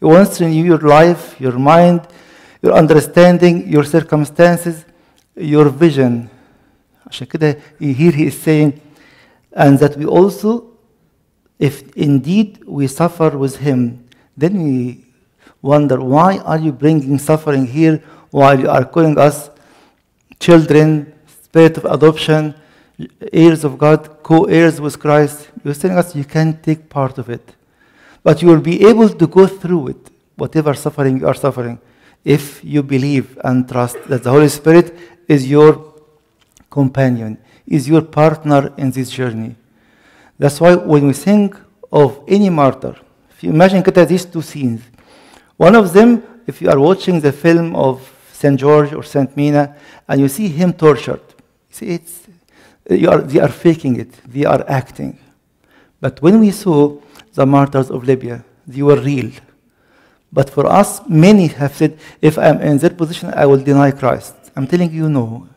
He 0.00 0.06
wants 0.06 0.38
to 0.38 0.44
renew 0.44 0.64
your 0.64 0.78
life, 0.78 1.40
your 1.40 1.58
mind, 1.58 2.06
your 2.62 2.72
understanding, 2.72 3.68
your 3.68 3.84
circumstances, 3.84 4.84
your 5.36 5.68
vision. 5.68 6.28
عشان 7.06 7.26
كده 7.26 7.58
here 7.80 8.12
he 8.12 8.26
is 8.26 8.40
saying, 8.40 8.80
and 9.52 9.78
that 9.78 9.96
we 9.96 10.06
also, 10.06 10.64
if 11.58 11.82
indeed 11.96 12.62
we 12.66 12.86
suffer 12.86 13.30
with 13.36 13.56
him, 13.56 14.04
then 14.36 14.62
we 14.62 15.04
wonder 15.60 16.00
why 16.00 16.38
are 16.38 16.58
you 16.58 16.72
bringing 16.72 17.18
suffering 17.18 17.66
here 17.66 18.02
while 18.30 18.58
you 18.58 18.68
are 18.68 18.84
calling 18.84 19.18
us 19.18 19.50
children, 20.40 21.12
spirit 21.44 21.76
of 21.76 21.84
adoption, 21.84 22.54
heirs 23.31 23.63
of 23.63 23.77
God, 23.77 24.23
co 24.23 24.45
heirs 24.45 24.81
with 24.81 24.99
Christ. 24.99 25.49
He 25.61 25.67
was 25.69 25.79
telling 25.79 25.97
us 25.97 26.15
you 26.15 26.25
can 26.25 26.59
take 26.61 26.89
part 26.89 27.17
of 27.17 27.29
it. 27.29 27.55
But 28.23 28.41
you 28.41 28.47
will 28.49 28.61
be 28.61 28.85
able 28.85 29.09
to 29.09 29.27
go 29.27 29.47
through 29.47 29.89
it, 29.89 30.11
whatever 30.35 30.73
suffering 30.73 31.19
you 31.19 31.27
are 31.27 31.33
suffering, 31.33 31.79
if 32.25 32.63
you 32.63 32.83
believe 32.83 33.37
and 33.43 33.67
trust 33.67 33.97
that 34.07 34.23
the 34.23 34.29
Holy 34.29 34.49
Spirit 34.49 34.97
is 35.27 35.49
your 35.49 35.93
companion, 36.69 37.37
is 37.65 37.87
your 37.87 38.01
partner 38.01 38.73
in 38.77 38.91
this 38.91 39.09
journey. 39.09 39.55
That's 40.37 40.59
why 40.59 40.75
when 40.75 41.07
we 41.07 41.13
think 41.13 41.55
of 41.91 42.21
any 42.27 42.49
martyr, 42.49 42.95
if 43.29 43.43
you 43.43 43.51
imagine 43.51 43.83
these 43.83 44.25
two 44.25 44.41
scenes, 44.41 44.81
one 45.55 45.75
of 45.75 45.93
them, 45.93 46.23
if 46.45 46.61
you 46.61 46.69
are 46.69 46.79
watching 46.79 47.19
the 47.19 47.31
film 47.31 47.75
of 47.75 48.13
St. 48.31 48.59
George 48.59 48.93
or 48.93 49.03
St. 49.03 49.35
Mina, 49.35 49.75
and 50.07 50.21
you 50.21 50.27
see 50.27 50.47
him 50.47 50.73
tortured, 50.73 51.21
you 51.69 51.75
see 51.75 51.87
it's 51.87 52.26
are, 52.89 53.21
they 53.21 53.39
are 53.39 53.49
faking 53.49 53.99
it, 53.99 54.11
they 54.25 54.45
are 54.45 54.63
acting. 54.67 55.17
But 55.99 56.21
when 56.21 56.39
we 56.39 56.51
saw 56.51 56.99
the 57.33 57.45
martyrs 57.45 57.89
of 57.89 58.03
Libya, 58.03 58.43
they 58.65 58.81
were 58.81 58.99
real. 58.99 59.31
But 60.31 60.49
for 60.49 60.65
us, 60.65 61.01
many 61.07 61.47
have 61.47 61.75
said, 61.75 61.99
if 62.21 62.37
I'm 62.37 62.61
in 62.61 62.77
that 62.79 62.97
position, 62.97 63.31
I 63.33 63.45
will 63.45 63.59
deny 63.59 63.91
Christ. 63.91 64.35
I'm 64.55 64.67
telling 64.67 64.91
you, 64.91 65.09
no. 65.09 65.47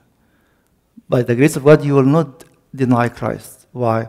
By 1.09 1.23
the 1.23 1.35
grace 1.35 1.57
of 1.57 1.65
God, 1.65 1.85
you 1.85 1.95
will 1.95 2.05
not 2.05 2.45
deny 2.75 3.09
Christ. 3.09 3.67
Why? 3.73 4.09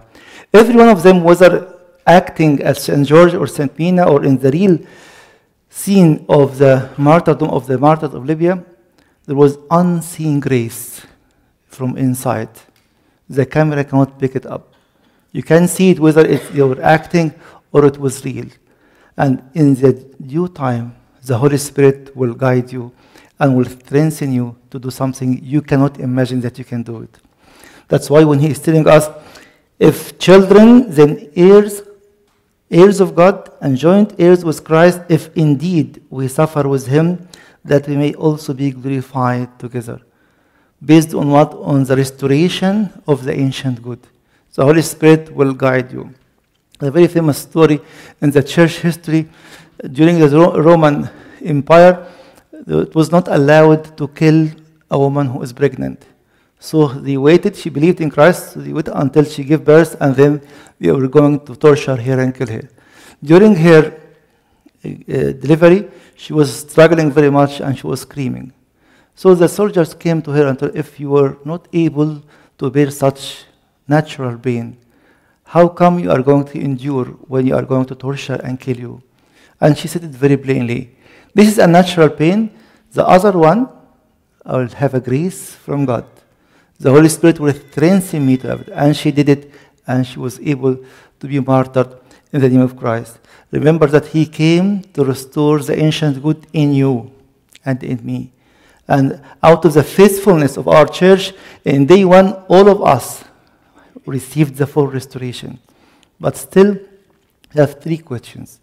Every 0.54 0.76
one 0.76 0.90
of 0.90 1.04
them, 1.04 1.24
whether 1.24 1.80
acting 2.06 2.62
as 2.62 2.84
St. 2.84 3.08
George 3.08 3.34
or 3.34 3.48
St. 3.48 3.78
Mina 3.78 4.08
or 4.08 4.24
in 4.24 4.38
the 4.38 4.52
real 4.52 4.80
scene 5.70 6.26
of 6.30 6.58
the 6.58 6.90
martyrdom 6.98 7.50
of 7.50 7.68
the 7.68 7.78
martyrs 7.78 8.14
of 8.14 8.26
Libya, 8.26 8.64
there 9.26 9.36
was 9.36 9.58
unseen 9.70 10.40
grace 10.40 11.06
from 11.68 11.98
inside. 11.98 12.50
The 13.32 13.46
camera 13.46 13.84
cannot 13.86 14.20
pick 14.20 14.36
it 14.36 14.46
up. 14.46 14.74
You 15.32 15.42
can 15.42 15.68
see 15.70 15.92
it 15.92 16.00
whether 16.00 16.26
it's, 16.26 16.52
were 16.52 16.82
acting 16.82 17.34
or 17.72 17.86
it 17.86 17.98
was 17.98 18.26
real. 18.26 18.48
And 19.16 19.42
in 19.54 19.76
the 19.76 19.94
due 19.94 20.50
time, 20.50 20.96
the 21.24 21.38
Holy 21.38 21.58
Spirit 21.58 22.14
will 22.16 22.34
guide 22.34 22.72
you 22.74 22.92
and 23.40 23.56
will 23.56 23.66
strengthen 23.66 24.34
you 24.34 24.58
to 24.70 24.80
do 24.80 24.92
something 24.92 25.42
you 25.44 25.62
cannot 25.62 25.98
imagine 26.00 26.42
that 26.42 26.58
you 26.60 26.66
can 26.66 26.84
do 26.84 27.04
it. 27.04 27.18
That's 27.88 28.10
why 28.10 28.26
when 28.26 28.40
he 28.40 28.50
is 28.50 28.60
telling 28.60 28.86
us, 28.88 29.10
if 29.80 30.20
children, 30.20 30.92
then 30.92 31.32
heirs, 31.36 31.84
heirs 32.70 33.00
of 33.00 33.16
God 33.16 33.50
and 33.62 33.78
joint 33.78 34.14
heirs 34.20 34.44
with 34.44 34.64
Christ, 34.64 35.00
if 35.08 35.36
indeed 35.38 36.04
we 36.10 36.28
suffer 36.28 36.68
with 36.68 36.88
him, 36.88 37.28
that 37.64 37.88
we 37.88 37.96
may 37.96 38.14
also 38.14 38.54
be 38.54 38.72
glorified 38.72 39.58
together. 39.58 40.02
Based 40.84 41.14
on 41.14 41.30
what? 41.30 41.54
On 41.54 41.84
the 41.84 41.96
restoration 41.96 42.92
of 43.08 43.24
the 43.24 43.34
ancient 43.38 43.82
good. 43.82 44.00
The 44.54 44.66
Holy 44.66 44.82
Spirit 44.82 45.34
will 45.34 45.54
guide 45.54 45.92
you. 45.92 46.14
A 46.80 46.90
very 46.90 47.08
famous 47.08 47.38
story 47.38 47.80
in 48.22 48.32
the 48.32 48.42
church 48.42 48.80
history 48.80 49.30
during 49.92 50.20
the 50.20 50.30
Ro- 50.30 50.60
Roman 50.60 51.10
Empire, 51.44 52.08
it 52.68 52.94
was 52.96 53.12
not 53.12 53.28
allowed 53.28 53.96
to 53.98 54.08
kill 54.10 54.50
a 54.90 54.98
woman 55.00 55.28
who 55.28 55.42
is 55.42 55.54
pregnant. 55.54 56.04
So 56.60 56.88
they 56.88 57.18
waited, 57.18 57.56
she 57.56 57.70
believed 57.70 58.02
in 58.02 58.10
Christ, 58.10 58.54
so 58.54 58.60
they 58.62 58.74
waited 58.74 58.94
until 58.96 59.24
she 59.24 59.44
gave 59.44 59.64
birth, 59.64 59.96
and 60.00 60.16
then 60.16 60.42
they 60.80 60.92
were 60.92 61.08
going 61.08 61.40
to 61.46 61.56
torture 61.56 61.96
her 61.96 62.20
and 62.20 62.36
kill 62.36 62.48
her. 62.48 62.70
During 63.24 63.56
her 63.56 63.94
uh, 64.84 64.88
delivery, 64.88 65.90
she 66.16 66.34
was 66.34 66.54
struggling 66.54 67.12
very 67.12 67.32
much 67.32 67.62
and 67.62 67.78
she 67.78 67.88
was 67.88 68.02
screaming. 68.02 68.54
So 69.16 69.36
the 69.36 69.48
soldiers 69.48 69.94
came 69.94 70.22
to 70.24 70.32
her 70.32 70.48
and 70.48 70.58
told, 70.58 70.76
if 70.76 71.00
you 71.00 71.10
were 71.10 71.38
not 71.46 71.68
able 71.74 72.24
to 72.58 72.70
bear 72.70 72.90
such 72.92 73.46
natural 73.88 74.38
pain, 74.38 74.78
how 75.44 75.68
come 75.68 76.00
you 76.00 76.10
are 76.12 76.22
going 76.22 76.46
to 76.46 76.60
endure 76.60 77.06
when 77.28 77.46
you 77.46 77.56
are 77.56 77.64
going 77.64 77.86
to 77.86 77.96
torture 77.96 78.40
and 78.44 78.60
kill 78.60 78.78
you? 78.78 79.04
And 79.60 79.78
she 79.78 79.88
said 79.88 80.04
it 80.04 80.12
very 80.12 80.38
plainly. 80.38 80.96
This 81.34 81.48
is 81.48 81.58
a 81.58 81.68
natural 81.68 82.10
pain. 82.10 82.52
The 82.94 83.06
other 83.06 83.38
one, 83.38 83.70
I 84.46 84.58
will 84.58 84.68
have 84.70 84.94
a 84.94 85.00
grace 85.00 85.54
from 85.54 85.86
God. 85.86 86.06
The 86.80 86.90
Holy 86.90 87.10
Spirit 87.10 87.40
will 87.40 87.54
strengthen 87.54 88.26
me 88.26 88.38
to 88.38 88.48
have 88.48 88.62
it. 88.62 88.70
And 88.74 88.96
she 88.98 89.12
did 89.12 89.30
it, 89.30 89.52
and 89.86 90.08
she 90.08 90.18
was 90.20 90.40
able 90.40 90.78
to 91.20 91.28
be 91.28 91.40
martyred 91.40 91.96
in 92.34 92.42
the 92.42 92.50
name 92.50 92.62
of 92.62 92.76
Christ. 92.76 93.20
Remember 93.52 93.86
that 93.88 94.08
He 94.08 94.26
came 94.26 94.82
to 94.94 95.04
restore 95.04 95.60
the 95.60 95.78
ancient 95.78 96.24
good 96.24 96.48
in 96.54 96.74
you 96.74 97.12
and 97.64 97.84
in 97.84 98.04
me. 98.04 98.32
And 98.88 99.22
out 99.42 99.64
of 99.66 99.74
the 99.74 99.84
faithfulness 99.84 100.58
of 100.58 100.68
our 100.68 100.88
church, 100.88 101.34
in 101.64 101.86
day 101.86 102.04
one, 102.04 102.34
all 102.50 102.68
of 102.68 102.82
us 102.82 103.24
received 104.06 104.56
the 104.56 104.68
full 104.68 104.88
restoration. 104.88 105.60
But 106.20 106.38
still, 106.38 106.74
we 106.74 107.60
have 107.60 107.82
three 107.82 107.98
questions. 107.98 108.60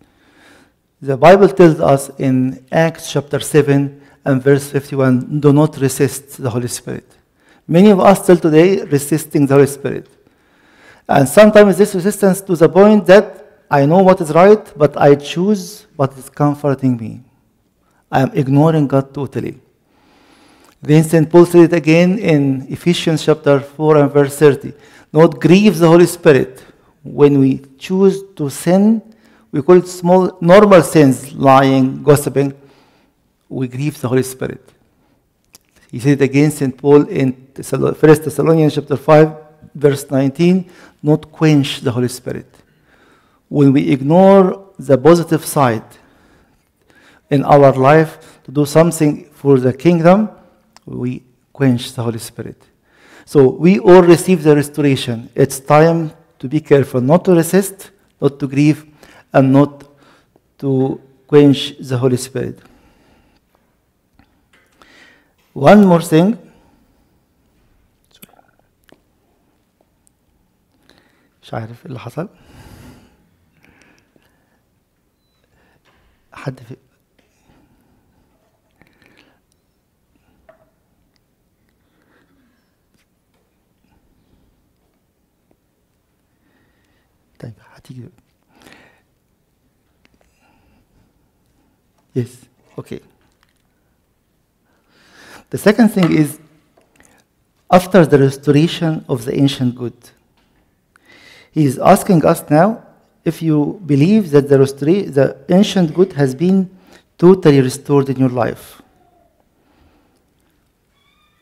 The 1.01 1.17
Bible 1.17 1.49
tells 1.49 1.81
us 1.81 2.11
in 2.19 2.65
Acts 2.73 3.13
chapter 3.13 3.41
7 3.41 4.01
and 4.25 4.43
verse 4.43 4.71
51 4.71 5.41
do 5.41 5.53
not 5.53 5.77
resist 5.79 6.43
the 6.43 6.51
Holy 6.51 6.69
Spirit. 6.69 7.07
Many 7.67 7.91
of 7.91 8.01
us 8.01 8.23
still 8.23 8.37
today 8.37 8.83
resisting 8.83 9.47
the 9.47 9.55
Holy 9.55 9.67
Spirit. 9.67 10.09
And 11.09 11.29
sometimes 11.29 11.79
this 11.79 11.95
resistance 11.95 12.41
to 12.43 12.57
the 12.57 12.69
point 12.69 13.07
that 13.07 13.65
I 13.71 13.87
know 13.87 14.03
what 14.03 14.21
is 14.21 14.31
right, 14.33 14.73
but 14.77 14.97
I 14.97 15.15
choose 15.15 15.87
what 15.97 16.17
is 16.17 16.29
comforting 16.31 16.97
me. 16.97 17.21
I 18.11 18.23
am 18.23 18.31
ignoring 18.33 18.89
God 18.89 19.13
totally. 19.13 19.61
Then 20.81 21.03
St. 21.03 21.29
Paul 21.29 21.45
said 21.47 21.63
it 21.63 21.73
again 21.73 22.19
in 22.19 22.67
Ephesians 22.71 23.25
chapter 23.25 23.61
4 23.61 23.97
and 23.97 24.13
verse 24.13 24.39
30. 24.39 24.73
Not 25.13 25.41
grieve 25.41 25.79
the 25.79 25.89
Holy 25.89 26.07
Spirit. 26.07 26.63
When 27.03 27.41
we 27.41 27.65
choose 27.79 28.23
to 28.37 28.49
sin, 28.49 29.03
we 29.51 29.63
call 29.63 29.79
it 29.79 29.89
small, 29.89 30.37
normal 30.41 30.83
sins, 30.83 31.33
lying, 31.35 32.03
gossiping. 32.03 32.55
We 33.49 33.67
grieve 33.67 34.01
the 34.01 34.09
Holy 34.09 34.23
Spirit. 34.23 34.63
He 35.91 35.99
said 35.99 36.21
it 36.21 36.23
again, 36.23 36.51
St. 36.51 36.77
Paul 36.77 37.09
in 37.09 37.33
1 37.55 37.55
Thessalonians 37.55 38.75
chapter 38.75 38.97
5, 38.97 39.37
verse 39.75 40.09
19, 40.11 40.71
not 41.03 41.33
quench 41.33 41.81
the 41.81 41.91
Holy 41.91 42.09
Spirit. 42.09 42.47
When 43.49 43.73
we 43.73 43.91
ignore 43.91 44.67
the 44.79 44.99
positive 44.99 45.45
side 45.45 45.85
in 47.31 47.43
our 47.43 47.73
life 47.73 48.41
to 48.45 48.53
do 48.53 48.67
something 48.67 49.25
for 49.33 49.59
the 49.59 49.73
kingdom, 49.73 50.29
we 50.88 51.24
quench 51.54 51.94
the 51.94 52.04
Holy 52.04 52.20
Spirit. 52.20 52.62
So 53.26 53.48
we 53.50 53.80
all 53.80 54.02
receive 54.02 54.44
the 54.44 54.56
restoration. 54.56 55.30
It's 55.36 55.60
time 55.60 56.12
to 56.40 56.48
be 56.48 56.60
careful, 56.60 57.00
not 57.02 57.24
to 57.26 57.32
resist, 57.36 57.92
not 58.22 58.40
to 58.40 58.48
grieve, 58.48 58.86
and 59.32 59.54
not 59.54 59.84
to 60.60 61.00
quench 61.28 61.76
the 61.80 61.98
Holy 61.98 62.18
Spirit. 62.18 62.60
One 65.54 65.86
more 65.86 66.02
thing. 66.02 66.38
مش 71.44 71.54
عارف 71.54 71.80
ايه 71.82 71.86
اللي 71.86 72.00
حصل 72.00 72.30
حد 76.34 76.60
في 76.60 76.76
Yes, 92.15 92.37
okay. 92.77 93.01
The 95.51 95.59
second 95.59 95.89
thing 95.91 96.13
is 96.13 96.39
after 97.71 98.05
the 98.05 98.19
restoration 98.19 99.05
of 99.09 99.25
the 99.25 99.35
ancient 99.37 99.75
good. 99.75 99.97
He 101.53 101.65
is 101.65 101.79
asking 101.79 102.25
us 102.25 102.49
now 102.51 102.85
if 103.25 103.43
you 103.43 103.81
believe 103.85 104.31
that 104.31 104.49
the, 104.49 104.59
the 104.59 105.37
ancient 105.49 105.95
good 105.95 106.13
has 106.15 106.35
been 106.35 106.71
totally 107.17 107.61
restored 107.61 108.09
in 108.09 108.17
your 108.17 108.29
life. 108.29 108.81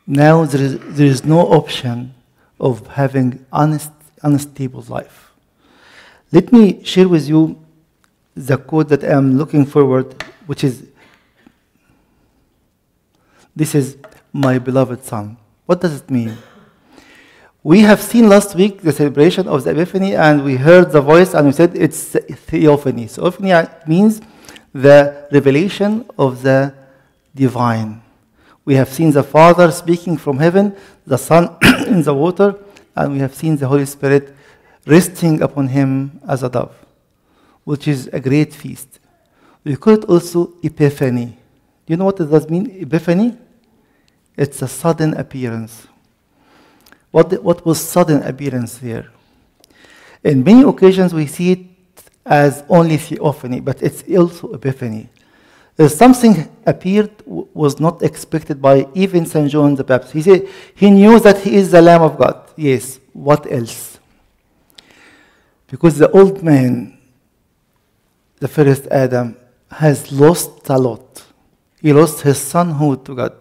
Now 0.06 0.44
there 0.44 0.62
is, 0.62 0.78
there 0.96 1.06
is 1.06 1.24
no 1.24 1.40
option 1.40 2.14
of 2.61 2.87
having 2.87 3.44
honest, 3.52 3.90
unstable 4.22 4.85
life. 4.88 5.25
Let 6.32 6.52
me 6.52 6.82
share 6.84 7.08
with 7.08 7.28
you 7.28 7.58
the 8.34 8.58
quote 8.58 8.88
that 8.88 9.04
I'm 9.04 9.38
looking 9.38 9.64
forward, 9.64 10.22
which 10.46 10.64
is 10.64 10.86
This 13.56 13.74
is 13.74 13.96
my 14.32 14.58
beloved 14.58 15.02
Son. 15.02 15.38
What 15.64 15.80
does 15.80 16.00
it 16.00 16.10
mean? 16.10 16.36
We 17.62 17.80
have 17.80 18.02
seen 18.02 18.28
last 18.28 18.54
week 18.54 18.82
the 18.82 18.92
celebration 18.92 19.48
of 19.48 19.64
the 19.64 19.70
Epiphany, 19.70 20.14
and 20.14 20.44
we 20.44 20.56
heard 20.56 20.92
the 20.92 21.00
voice, 21.00 21.32
and 21.32 21.46
we 21.46 21.52
said 21.52 21.74
it's 21.74 22.10
theophany. 22.50 23.06
So, 23.06 23.34
means 23.88 24.20
the 24.72 25.26
revelation 25.32 26.04
of 26.18 26.42
the 26.42 26.74
divine. 27.34 28.02
We 28.66 28.74
have 28.74 28.88
seen 28.88 29.10
the 29.10 29.22
Father 29.22 29.70
speaking 29.70 30.18
from 30.18 30.38
heaven, 30.38 30.76
the 31.06 31.16
Son 31.16 31.56
in 31.86 32.02
the 32.02 32.14
water, 32.14 32.56
and 32.94 33.14
we 33.14 33.20
have 33.20 33.34
seen 33.34 33.56
the 33.56 33.66
Holy 33.66 33.86
Spirit 33.86 34.36
resting 34.87 35.42
upon 35.42 35.68
him 35.68 36.20
as 36.29 36.42
a 36.42 36.49
dove, 36.49 36.75
which 37.64 37.88
is 37.88 38.09
a 38.12 38.20
great 38.20 38.55
feast. 38.55 39.01
We 39.64 39.77
call 39.77 39.94
it 39.94 40.05
also 40.05 40.55
Epiphany. 40.62 41.37
Do 41.87 41.92
you 41.92 41.96
know 41.96 42.05
what 42.07 42.20
it 42.20 42.31
does 42.31 42.49
mean, 42.49 42.70
Epiphany? 42.81 43.37
It's 44.37 44.62
a 44.62 44.68
sudden 44.68 45.14
appearance. 45.14 45.87
What, 47.11 47.42
what 47.42 47.64
was 47.64 47.81
sudden 47.81 48.22
appearance 48.22 48.79
here? 48.79 49.11
In 50.22 50.44
many 50.44 50.62
occasions, 50.62 51.14
we 51.14 51.27
see 51.27 51.53
it 51.53 51.61
as 52.27 52.64
only 52.68 52.96
theophany, 52.96 53.61
but 53.61 53.83
it's 53.83 54.03
also 54.16 54.53
epiphany. 54.53 55.09
There's 55.77 55.94
something 55.94 56.49
appeared 56.66 57.11
was 57.27 57.79
not 57.79 58.03
expected 58.03 58.61
by 58.61 58.88
even 58.94 59.27
St. 59.27 59.51
John 59.51 59.75
the 59.75 59.85
Baptist. 59.85 60.14
He 60.14 60.22
said 60.22 60.49
he 60.75 60.90
knew 60.90 61.20
that 61.20 61.38
he 61.38 61.55
is 61.55 61.70
the 61.70 61.83
Lamb 61.83 62.03
of 62.03 62.18
God. 62.18 62.51
Yes, 62.57 62.99
what 63.12 63.51
else? 63.51 63.95
Because 65.68 65.98
the 65.98 66.11
old 66.11 66.42
man, 66.42 66.98
the 68.38 68.48
first 68.48 68.87
Adam, 68.87 69.37
has 69.70 70.12
lost 70.12 70.68
a 70.68 70.79
lot. 70.79 71.24
He 71.81 71.92
lost 71.92 72.22
his 72.22 72.38
sonhood 72.38 73.05
to 73.07 73.14
God. 73.14 73.35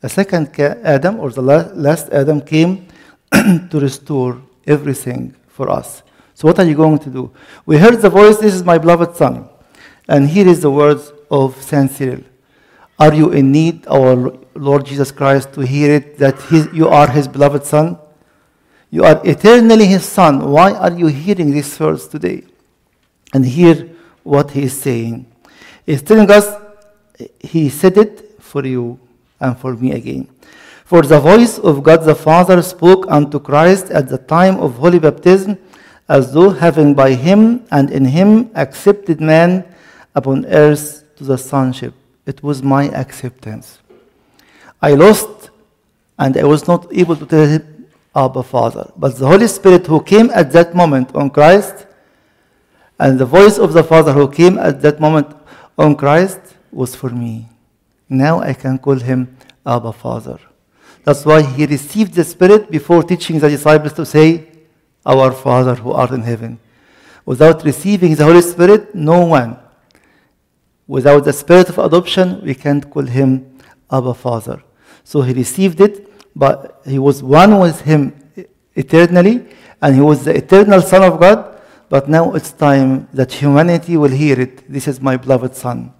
The 0.00 0.08
second 0.08 0.58
Adam, 0.58 1.20
or 1.20 1.30
the 1.30 1.42
last 1.42 2.10
Adam, 2.10 2.40
came 2.40 2.88
to 3.32 3.80
restore 3.80 4.42
everything 4.66 5.34
for 5.48 5.70
us. 5.70 6.02
So, 6.34 6.46
what 6.48 6.58
are 6.58 6.64
you 6.64 6.74
going 6.74 6.98
to 6.98 7.10
do? 7.10 7.32
We 7.64 7.78
heard 7.78 8.00
the 8.02 8.10
voice, 8.10 8.36
This 8.36 8.54
is 8.54 8.62
my 8.62 8.78
beloved 8.78 9.16
Son. 9.16 9.48
And 10.08 10.28
here 10.28 10.46
is 10.46 10.60
the 10.60 10.70
words 10.70 11.12
of 11.30 11.60
Saint 11.62 11.90
Cyril. 11.90 12.22
Are 12.98 13.12
you 13.12 13.32
in 13.32 13.52
need, 13.52 13.86
our 13.88 14.32
Lord 14.54 14.86
Jesus 14.86 15.10
Christ, 15.10 15.52
to 15.54 15.60
hear 15.60 15.92
it 15.94 16.18
that 16.18 16.36
you 16.72 16.88
are 16.88 17.08
his 17.08 17.26
beloved 17.26 17.64
Son? 17.64 17.98
You 18.90 19.04
are 19.04 19.20
eternally 19.24 19.86
his 19.86 20.04
Son. 20.04 20.50
Why 20.50 20.72
are 20.72 20.92
you 20.92 21.08
hearing 21.08 21.50
these 21.50 21.78
words 21.78 22.06
today? 22.06 22.44
And 23.34 23.44
hear 23.44 23.88
what 24.22 24.50
he 24.52 24.64
is 24.64 24.80
saying. 24.80 25.26
He's 25.84 26.02
telling 26.02 26.30
us, 26.30 26.46
he 27.40 27.68
said 27.68 27.96
it 27.96 28.36
for 28.40 28.64
you 28.64 28.98
and 29.40 29.58
for 29.58 29.74
me 29.74 29.92
again. 29.92 30.28
For 30.84 31.02
the 31.02 31.18
voice 31.18 31.58
of 31.58 31.82
God 31.82 32.04
the 32.04 32.14
Father 32.14 32.62
spoke 32.62 33.06
unto 33.08 33.40
Christ 33.40 33.90
at 33.90 34.08
the 34.08 34.18
time 34.18 34.58
of 34.58 34.76
holy 34.76 35.00
baptism, 35.00 35.58
as 36.08 36.32
though 36.32 36.50
having 36.50 36.94
by 36.94 37.14
him 37.14 37.66
and 37.72 37.90
in 37.90 38.04
him 38.04 38.50
accepted 38.54 39.20
man 39.20 39.64
upon 40.14 40.46
earth 40.46 41.02
to 41.16 41.24
the 41.24 41.36
sonship. 41.36 41.92
It 42.24 42.42
was 42.42 42.62
my 42.62 42.84
acceptance. 42.90 43.78
I 44.80 44.94
lost 44.94 45.50
and 46.18 46.36
I 46.36 46.44
was 46.44 46.68
not 46.68 46.86
able 46.92 47.16
to 47.16 47.26
tell 47.26 47.58
Abba 48.16 48.42
Father. 48.42 48.90
But 48.96 49.16
the 49.16 49.26
Holy 49.26 49.46
Spirit 49.46 49.86
who 49.86 50.02
came 50.02 50.30
at 50.30 50.50
that 50.52 50.74
moment 50.74 51.14
on 51.14 51.28
Christ, 51.28 51.86
and 52.98 53.18
the 53.18 53.26
voice 53.26 53.58
of 53.58 53.74
the 53.74 53.84
Father 53.84 54.12
who 54.12 54.26
came 54.28 54.58
at 54.58 54.80
that 54.80 54.98
moment 54.98 55.28
on 55.76 55.94
Christ 55.94 56.40
was 56.72 56.94
for 56.94 57.10
me. 57.10 57.46
Now 58.08 58.40
I 58.40 58.54
can 58.54 58.78
call 58.78 58.96
him 58.96 59.36
Abba 59.66 59.92
Father. 59.92 60.38
That's 61.04 61.24
why 61.26 61.42
he 61.42 61.66
received 61.66 62.14
the 62.14 62.24
Spirit 62.24 62.70
before 62.70 63.02
teaching 63.02 63.38
the 63.38 63.50
disciples 63.50 63.92
to 63.92 64.06
say, 64.06 64.46
Our 65.04 65.30
Father 65.32 65.74
who 65.74 65.92
art 65.92 66.10
in 66.10 66.22
heaven. 66.22 66.58
Without 67.26 67.64
receiving 67.64 68.14
the 68.14 68.24
Holy 68.24 68.40
Spirit, 68.40 68.94
no 68.94 69.26
one. 69.26 69.58
Without 70.86 71.24
the 71.24 71.32
Spirit 71.32 71.68
of 71.68 71.78
adoption, 71.78 72.40
we 72.42 72.54
can't 72.54 72.88
call 72.88 73.04
him 73.04 73.58
Abba 73.90 74.14
Father. 74.14 74.62
So 75.04 75.20
he 75.20 75.34
received 75.34 75.80
it, 75.80 76.08
but 76.36 76.82
he 76.84 76.98
was 76.98 77.22
one 77.22 77.58
with 77.58 77.80
him 77.80 78.12
eternally, 78.74 79.48
and 79.80 79.94
he 79.94 80.02
was 80.02 80.26
the 80.26 80.36
eternal 80.36 80.82
Son 80.82 81.02
of 81.02 81.18
God. 81.18 81.54
but 81.88 82.08
now 82.08 82.34
it's 82.34 82.50
time 82.50 83.06
that 83.12 83.32
humanity 83.32 83.96
will 83.96 84.10
hear 84.10 84.40
it. 84.40 84.66
This 84.68 84.88
is 84.88 85.00
my 85.00 85.16
beloved 85.16 85.54
Son. 85.54 85.92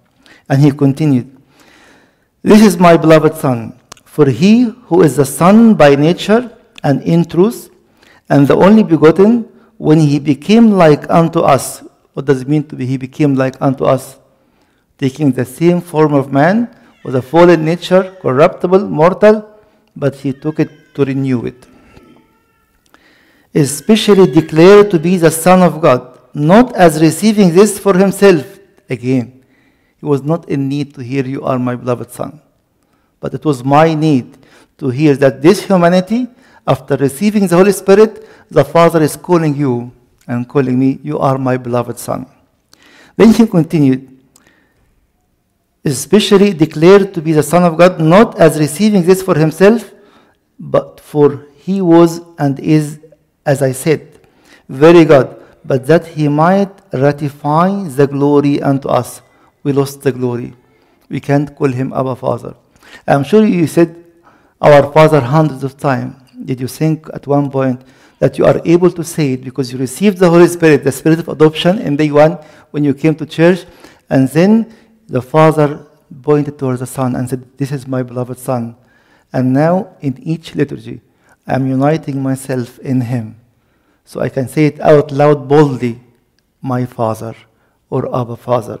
And 0.49 0.61
he 0.61 0.71
continued, 0.71 1.31
This 2.41 2.61
is 2.61 2.77
my 2.77 2.97
beloved 2.97 3.35
Son, 3.35 3.79
for 4.03 4.25
he 4.27 4.63
who 4.87 5.01
is 5.01 5.15
the 5.15 5.25
Son 5.25 5.75
by 5.75 5.95
nature 5.95 6.51
and 6.83 7.01
in 7.03 7.23
truth, 7.23 7.71
and 8.29 8.47
the 8.47 8.55
only 8.55 8.83
begotten, 8.83 9.47
when 9.77 9.99
he 9.99 10.19
became 10.19 10.71
like 10.71 11.09
unto 11.09 11.39
us. 11.39 11.83
What 12.13 12.25
does 12.25 12.41
it 12.41 12.47
mean 12.49 12.67
to 12.67 12.75
be 12.75 12.85
he 12.85 12.97
became 12.97 13.35
like 13.35 13.55
unto 13.61 13.85
us? 13.85 14.19
Taking 14.97 15.31
the 15.31 15.45
same 15.45 15.79
form 15.79 16.13
of 16.13 16.33
man, 16.33 16.75
with 17.05 17.15
a 17.15 17.21
fallen 17.21 17.63
nature, 17.63 18.17
corruptible, 18.21 18.89
mortal, 18.89 19.56
but 19.97 20.15
he 20.15 20.31
took 20.31 20.59
it 20.59 20.93
to 20.93 21.03
renew 21.03 21.45
it. 21.45 21.65
Especially 23.53 24.27
declared 24.31 24.91
to 24.91 24.99
be 24.99 25.17
the 25.17 25.31
Son 25.31 25.63
of 25.63 25.81
God, 25.81 26.19
not 26.33 26.75
as 26.75 27.01
receiving 27.01 27.53
this 27.53 27.79
for 27.79 27.97
himself. 27.97 28.59
Again, 28.89 29.43
he 29.99 30.05
was 30.05 30.21
not 30.21 30.47
in 30.47 30.69
need 30.69 30.93
to 30.93 31.01
hear, 31.01 31.25
You 31.25 31.43
are 31.43 31.57
my 31.57 31.75
beloved 31.75 32.11
Son. 32.11 32.39
But 33.19 33.33
it 33.33 33.43
was 33.43 33.63
my 33.63 33.95
need 33.95 34.37
to 34.77 34.89
hear 34.89 35.15
that 35.15 35.41
this 35.41 35.65
humanity, 35.65 36.27
after 36.67 36.95
receiving 36.95 37.47
the 37.47 37.55
Holy 37.55 37.71
Spirit, 37.71 38.27
the 38.51 38.63
Father 38.63 39.01
is 39.01 39.15
calling 39.15 39.55
you 39.55 39.91
and 40.27 40.47
calling 40.47 40.77
me, 40.77 40.99
You 41.01 41.17
are 41.17 41.39
my 41.39 41.57
beloved 41.57 41.97
Son. 41.97 42.27
Then 43.15 43.33
he 43.33 43.47
continued, 43.47 44.16
especially 45.91 46.53
declared 46.53 47.13
to 47.13 47.21
be 47.21 47.31
the 47.31 47.43
Son 47.43 47.63
of 47.63 47.77
God, 47.77 47.99
not 47.99 48.39
as 48.39 48.59
receiving 48.59 49.03
this 49.03 49.21
for 49.21 49.37
himself, 49.37 49.91
but 50.59 50.99
for 50.99 51.45
he 51.57 51.81
was 51.81 52.21
and 52.39 52.59
is, 52.59 52.99
as 53.45 53.61
I 53.61 53.71
said, 53.71 54.19
very 54.69 55.05
God, 55.05 55.41
but 55.63 55.85
that 55.87 56.07
he 56.07 56.27
might 56.27 56.71
ratify 56.93 57.83
the 57.83 58.07
glory 58.07 58.61
unto 58.61 58.87
us. 58.87 59.21
We 59.63 59.73
lost 59.73 60.01
the 60.01 60.11
glory. 60.11 60.53
We 61.09 61.19
can't 61.19 61.55
call 61.55 61.71
him 61.71 61.93
our 61.93 62.15
Father. 62.15 62.55
I'm 63.07 63.23
sure 63.23 63.45
you 63.45 63.67
said 63.67 64.03
our 64.61 64.91
Father 64.91 65.21
hundreds 65.21 65.63
of 65.63 65.77
times. 65.77 66.15
Did 66.43 66.59
you 66.61 66.67
think 66.67 67.07
at 67.13 67.27
one 67.27 67.49
point 67.49 67.81
that 68.19 68.37
you 68.37 68.45
are 68.45 68.61
able 68.65 68.91
to 68.91 69.03
say 69.03 69.33
it 69.33 69.43
because 69.43 69.71
you 69.71 69.77
received 69.77 70.17
the 70.17 70.29
Holy 70.29 70.47
Spirit, 70.47 70.83
the 70.83 70.91
Spirit 70.91 71.19
of 71.19 71.27
adoption 71.29 71.79
in 71.79 71.95
day 71.95 72.11
one 72.11 72.33
when 72.71 72.83
you 72.83 72.93
came 72.93 73.15
to 73.15 73.25
church, 73.25 73.65
and 74.09 74.27
then 74.29 74.73
the 75.07 75.21
Father 75.21 75.87
pointed 76.21 76.57
towards 76.59 76.79
the 76.79 76.85
Son 76.85 77.15
and 77.15 77.29
said, 77.29 77.57
This 77.57 77.71
is 77.71 77.87
my 77.87 78.03
beloved 78.03 78.37
Son. 78.37 78.75
And 79.33 79.53
now 79.53 79.95
in 80.01 80.21
each 80.23 80.55
liturgy, 80.55 81.01
I'm 81.45 81.67
uniting 81.67 82.21
myself 82.21 82.79
in 82.79 83.01
Him. 83.01 83.37
So 84.05 84.21
I 84.21 84.29
can 84.29 84.47
say 84.47 84.65
it 84.65 84.79
out 84.79 85.11
loud 85.11 85.47
boldly, 85.47 85.99
my 86.61 86.85
Father 86.85 87.35
or 87.89 88.13
Abba 88.15 88.37
Father. 88.37 88.79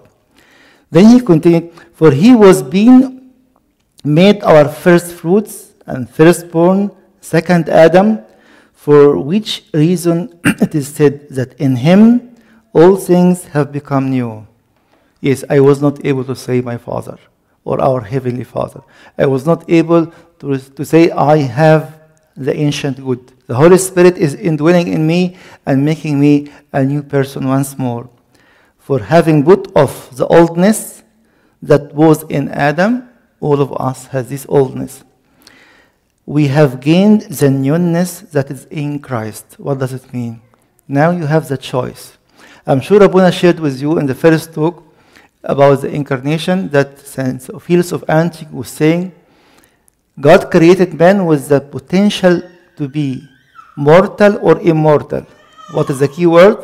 Then 0.89 1.11
he 1.11 1.19
continued, 1.19 1.73
For 1.93 2.11
he 2.11 2.33
was 2.35 2.63
being 2.63 3.33
made 4.03 4.41
our 4.43 4.69
first 4.69 5.13
fruits 5.13 5.73
and 5.85 6.09
firstborn, 6.09 6.91
second 7.19 7.69
Adam, 7.69 8.19
for 8.73 9.19
which 9.19 9.65
reason 9.73 10.39
it 10.45 10.73
is 10.73 10.87
said 10.87 11.29
that 11.29 11.53
in 11.59 11.75
him 11.75 12.35
all 12.73 12.95
things 12.95 13.45
have 13.47 13.71
become 13.71 14.09
new. 14.09 14.46
Yes, 15.21 15.43
I 15.49 15.59
was 15.59 15.81
not 15.81 16.05
able 16.05 16.23
to 16.25 16.35
say 16.35 16.61
my 16.61 16.77
Father 16.77 17.17
or 17.63 17.81
our 17.81 18.01
Heavenly 18.01 18.43
Father. 18.43 18.81
I 19.17 19.25
was 19.25 19.45
not 19.45 19.69
able 19.69 20.07
to, 20.39 20.57
to 20.57 20.85
say 20.85 21.09
I 21.11 21.37
have 21.37 21.99
the 22.35 22.55
ancient 22.55 23.03
good. 23.03 23.33
The 23.47 23.55
Holy 23.55 23.77
Spirit 23.77 24.17
is 24.17 24.35
indwelling 24.35 24.87
in 24.89 25.07
me 25.07 25.37
and 25.65 25.83
making 25.83 26.19
me 26.19 26.51
a 26.71 26.83
new 26.83 27.01
person 27.01 27.47
once 27.47 27.77
more. 27.77 28.09
For 28.77 28.99
having 28.99 29.43
put 29.43 29.75
off 29.75 30.11
the 30.11 30.27
oldness 30.27 31.03
that 31.61 31.93
was 31.93 32.23
in 32.23 32.49
Adam, 32.49 33.09
all 33.39 33.59
of 33.59 33.73
us 33.73 34.07
has 34.07 34.29
this 34.29 34.45
oldness. 34.47 35.03
We 36.25 36.47
have 36.47 36.79
gained 36.79 37.21
the 37.23 37.49
newness 37.49 38.19
that 38.19 38.51
is 38.51 38.65
in 38.65 38.99
Christ. 38.99 39.55
What 39.57 39.79
does 39.79 39.93
it 39.93 40.13
mean? 40.13 40.41
Now 40.87 41.11
you 41.11 41.25
have 41.25 41.47
the 41.47 41.57
choice. 41.57 42.17
I'm 42.65 42.81
sure 42.81 43.01
Abuna 43.01 43.31
shared 43.31 43.59
with 43.59 43.81
you 43.81 43.97
in 43.97 44.05
the 44.05 44.15
first 44.15 44.53
talk 44.53 44.83
about 45.47 45.81
the 45.81 45.89
incarnation 45.89 46.69
that. 46.69 46.99
Theophilus 46.99 47.91
of 47.91 48.03
Antioch 48.07 48.53
was 48.53 48.69
saying 48.69 49.11
God 50.19 50.51
created 50.51 50.93
man 50.93 51.25
with 51.25 51.47
the 51.47 51.61
potential 51.61 52.41
to 52.77 52.87
be 52.87 53.27
mortal 53.75 54.37
or 54.41 54.59
immortal. 54.59 55.25
What 55.71 55.89
is 55.89 55.99
the 55.99 56.07
key 56.07 56.25
word? 56.25 56.57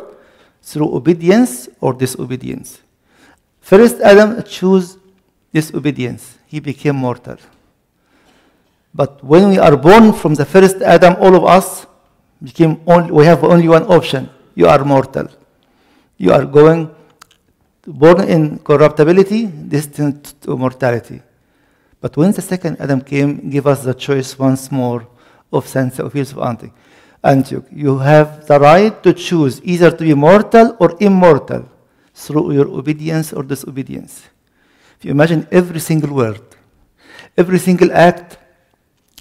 Through 0.62 0.94
obedience 0.94 1.68
or 1.80 1.92
disobedience. 1.92 2.80
First, 3.60 4.00
Adam 4.00 4.42
chose 4.42 4.98
disobedience. 5.52 6.38
He 6.46 6.60
became 6.60 6.96
mortal. 6.96 7.36
But 8.94 9.22
when 9.24 9.48
we 9.48 9.58
are 9.58 9.76
born 9.76 10.12
from 10.12 10.34
the 10.34 10.44
first 10.44 10.82
Adam, 10.82 11.16
all 11.18 11.34
of 11.34 11.44
us 11.44 11.86
became 12.42 12.80
only, 12.86 13.10
we 13.10 13.24
have 13.24 13.42
only 13.42 13.68
one 13.68 13.84
option. 13.84 14.30
You 14.54 14.68
are 14.68 14.84
mortal. 14.84 15.28
You 16.16 16.32
are 16.32 16.44
going 16.44 16.93
born 17.86 18.28
in 18.28 18.58
corruptibility, 18.58 19.46
destined 19.46 20.24
to 20.42 20.56
mortality. 20.56 21.20
But 22.00 22.16
when 22.16 22.32
the 22.32 22.42
second 22.42 22.80
Adam 22.80 23.00
came, 23.00 23.50
give 23.50 23.66
us 23.66 23.82
the 23.82 23.94
choice 23.94 24.38
once 24.38 24.70
more 24.70 25.06
of 25.52 25.66
Theophilus 25.66 26.32
of 26.32 26.38
Antioch. 26.38 26.72
Antioch. 27.22 27.64
You 27.70 27.98
have 27.98 28.46
the 28.46 28.60
right 28.60 29.02
to 29.02 29.14
choose 29.14 29.60
either 29.64 29.90
to 29.90 30.04
be 30.04 30.14
mortal 30.14 30.76
or 30.78 30.96
immortal 31.00 31.68
through 32.14 32.52
your 32.52 32.68
obedience 32.68 33.32
or 33.32 33.42
disobedience. 33.42 34.28
If 34.98 35.06
you 35.06 35.10
imagine 35.10 35.48
every 35.50 35.80
single 35.80 36.14
word, 36.14 36.42
every 37.36 37.58
single 37.58 37.90
act 37.92 38.38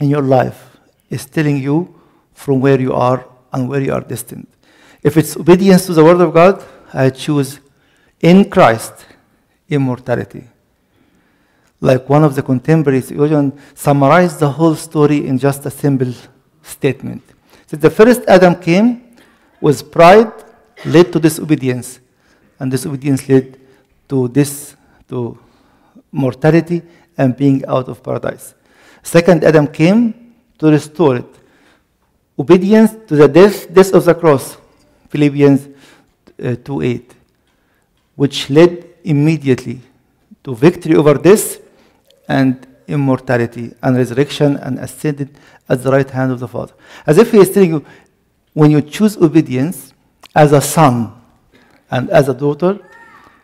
in 0.02 0.10
your 0.10 0.22
life 0.22 0.78
is 1.10 1.26
telling 1.26 1.58
you 1.58 2.00
from 2.34 2.60
where 2.60 2.80
you 2.80 2.94
are 2.94 3.26
and 3.54 3.70
where 3.70 3.82
you 3.82 3.94
are 3.94 4.02
destined. 4.02 4.48
If 5.02 5.18
it's 5.18 5.38
obedience 5.38 5.86
to 5.86 5.94
the 5.94 6.04
Word 6.04 6.22
of 6.22 6.34
God, 6.34 6.64
I 6.94 7.10
choose 7.10 7.60
in 8.24 8.50
Christ 8.50 9.06
immortality. 9.70 10.46
Like 11.82 12.08
one 12.08 12.24
of 12.24 12.34
the 12.34 12.42
contemporary 12.42 13.02
theologians 13.02 13.60
summarized 13.76 14.40
the 14.40 14.50
whole 14.50 14.76
story 14.76 15.28
in 15.28 15.38
just 15.38 15.66
a 15.66 15.70
simple 15.70 16.14
statement. 16.62 17.22
So 17.68 17.76
the 17.76 17.90
first 17.90 18.22
Adam 18.28 18.56
came 18.56 19.18
with 19.60 19.92
pride, 19.92 20.32
led 20.86 21.12
to 21.12 21.20
disobedience, 21.20 22.00
and 22.60 22.72
disobedience 22.72 23.28
led 23.28 23.60
to 24.08 24.30
this, 24.30 24.76
to 25.10 25.38
mortality 26.12 26.82
and 27.18 27.36
being 27.36 27.66
out 27.68 27.90
of 27.90 28.02
paradise. 28.02 28.56
Second 29.02 29.44
Adam 29.44 29.68
came 29.68 30.34
to 30.60 30.68
restore 30.68 31.18
it. 31.18 31.36
Obedience 32.40 32.92
to 33.08 33.16
the 33.18 33.28
death, 33.28 33.72
death 33.74 33.94
of 33.94 34.06
the 34.06 34.16
cross, 34.16 34.58
Philippians 35.10 35.68
uh, 36.42 36.56
2 36.64 36.82
8, 36.82 37.16
which 38.16 38.50
led 38.50 38.86
immediately 39.04 39.82
to 40.44 40.56
victory 40.56 40.96
over 40.96 41.16
death 41.16 41.60
and 42.28 42.68
immortality 42.88 43.74
and 43.82 43.98
resurrection 43.98 44.58
and 44.58 44.80
ascended 44.80 45.30
at 45.70 45.84
the 45.84 45.92
right 45.92 46.10
hand 46.10 46.32
of 46.32 46.40
the 46.40 46.48
Father. 46.48 46.74
As 47.06 47.18
if 47.18 47.32
he 47.32 47.40
is 47.40 47.50
telling 47.50 47.72
you, 47.72 47.86
when 48.54 48.72
you 48.72 48.82
choose 48.82 49.18
obedience 49.18 49.94
as 50.36 50.52
a 50.52 50.62
son 50.62 51.14
and 51.90 52.10
as 52.10 52.30
a 52.30 52.34
daughter, 52.34 52.80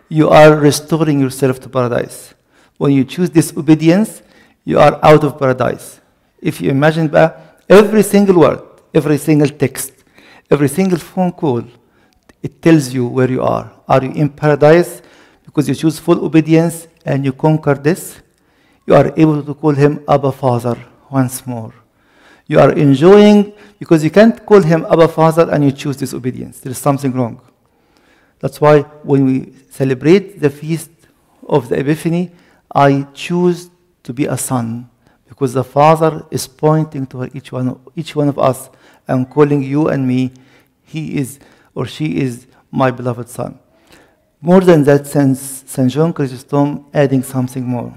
you 0.08 0.30
are 0.30 0.56
restoring 0.56 1.20
yourself 1.20 1.60
to 1.62 1.70
paradise. 1.70 2.34
When 2.78 2.94
you 2.94 3.04
choose 3.06 3.30
disobedience, 3.30 4.22
you 4.66 4.80
are 4.80 5.00
out 5.04 5.24
of 5.24 5.38
paradise. 5.38 6.00
If 6.42 6.62
you 6.62 6.70
imagine 6.72 7.14
every 7.70 8.04
single 8.04 8.40
word, 8.40 8.62
every 8.94 9.18
single 9.18 9.50
text, 9.50 9.94
every 10.50 10.68
single 10.68 11.00
phone 11.00 11.32
call, 11.32 11.64
it 12.42 12.62
tells 12.62 12.94
you 12.94 13.08
where 13.08 13.30
you 13.30 13.42
are. 13.42 13.72
Are 13.90 14.04
you 14.04 14.12
in 14.12 14.30
paradise 14.30 15.02
because 15.44 15.68
you 15.68 15.74
choose 15.74 15.98
full 15.98 16.24
obedience 16.24 16.88
and 17.04 17.26
you 17.26 17.34
conquer 17.34 17.74
this? 17.74 18.22
You 18.86 18.94
are 18.94 19.12
able 19.18 19.42
to 19.42 19.54
call 19.56 19.72
him 19.74 20.04
Abba 20.08 20.32
Father 20.32 20.78
once 21.10 21.48
more. 21.48 21.74
You 22.46 22.60
are 22.60 22.72
enjoying 22.74 23.52
because 23.80 24.04
you 24.04 24.12
can't 24.12 24.46
call 24.46 24.62
him 24.62 24.86
Abba 24.86 25.08
Father 25.08 25.50
and 25.52 25.66
you 25.66 25.72
choose 25.72 25.98
disobedience. 25.98 26.60
There 26.60 26.72
is 26.72 26.78
something 26.78 27.12
wrong. 27.12 27.42
That's 28.40 28.62
why 28.62 28.82
when 29.04 29.26
we 29.26 29.54
celebrate 29.72 30.40
the 30.40 30.52
feast 30.52 30.92
of 31.48 31.70
the 31.70 31.80
Epiphany, 31.80 32.32
I 32.74 33.08
choose 33.16 33.72
to 34.04 34.14
be 34.14 34.26
a 34.26 34.38
son 34.38 34.88
because 35.28 35.54
the 35.54 35.64
Father 35.64 36.26
is 36.30 36.48
pointing 36.48 37.08
to 37.08 37.26
each 37.36 37.52
one, 37.52 37.80
each 37.96 38.16
one 38.16 38.30
of 38.30 38.38
us 38.38 38.70
and 39.08 39.28
calling 39.28 39.64
you 39.64 39.88
and 39.88 40.08
me, 40.08 40.32
he 40.84 41.18
is 41.18 41.40
or 41.74 41.88
she 41.88 42.18
is 42.18 42.46
my 42.72 42.92
beloved 42.92 43.28
son. 43.28 43.58
More 44.42 44.62
than 44.62 44.84
that, 44.86 45.06
St. 45.06 45.92
John 45.92 46.14
Chrysostom 46.14 46.86
adding 46.94 47.24
something 47.24 47.64
more. 47.64 47.94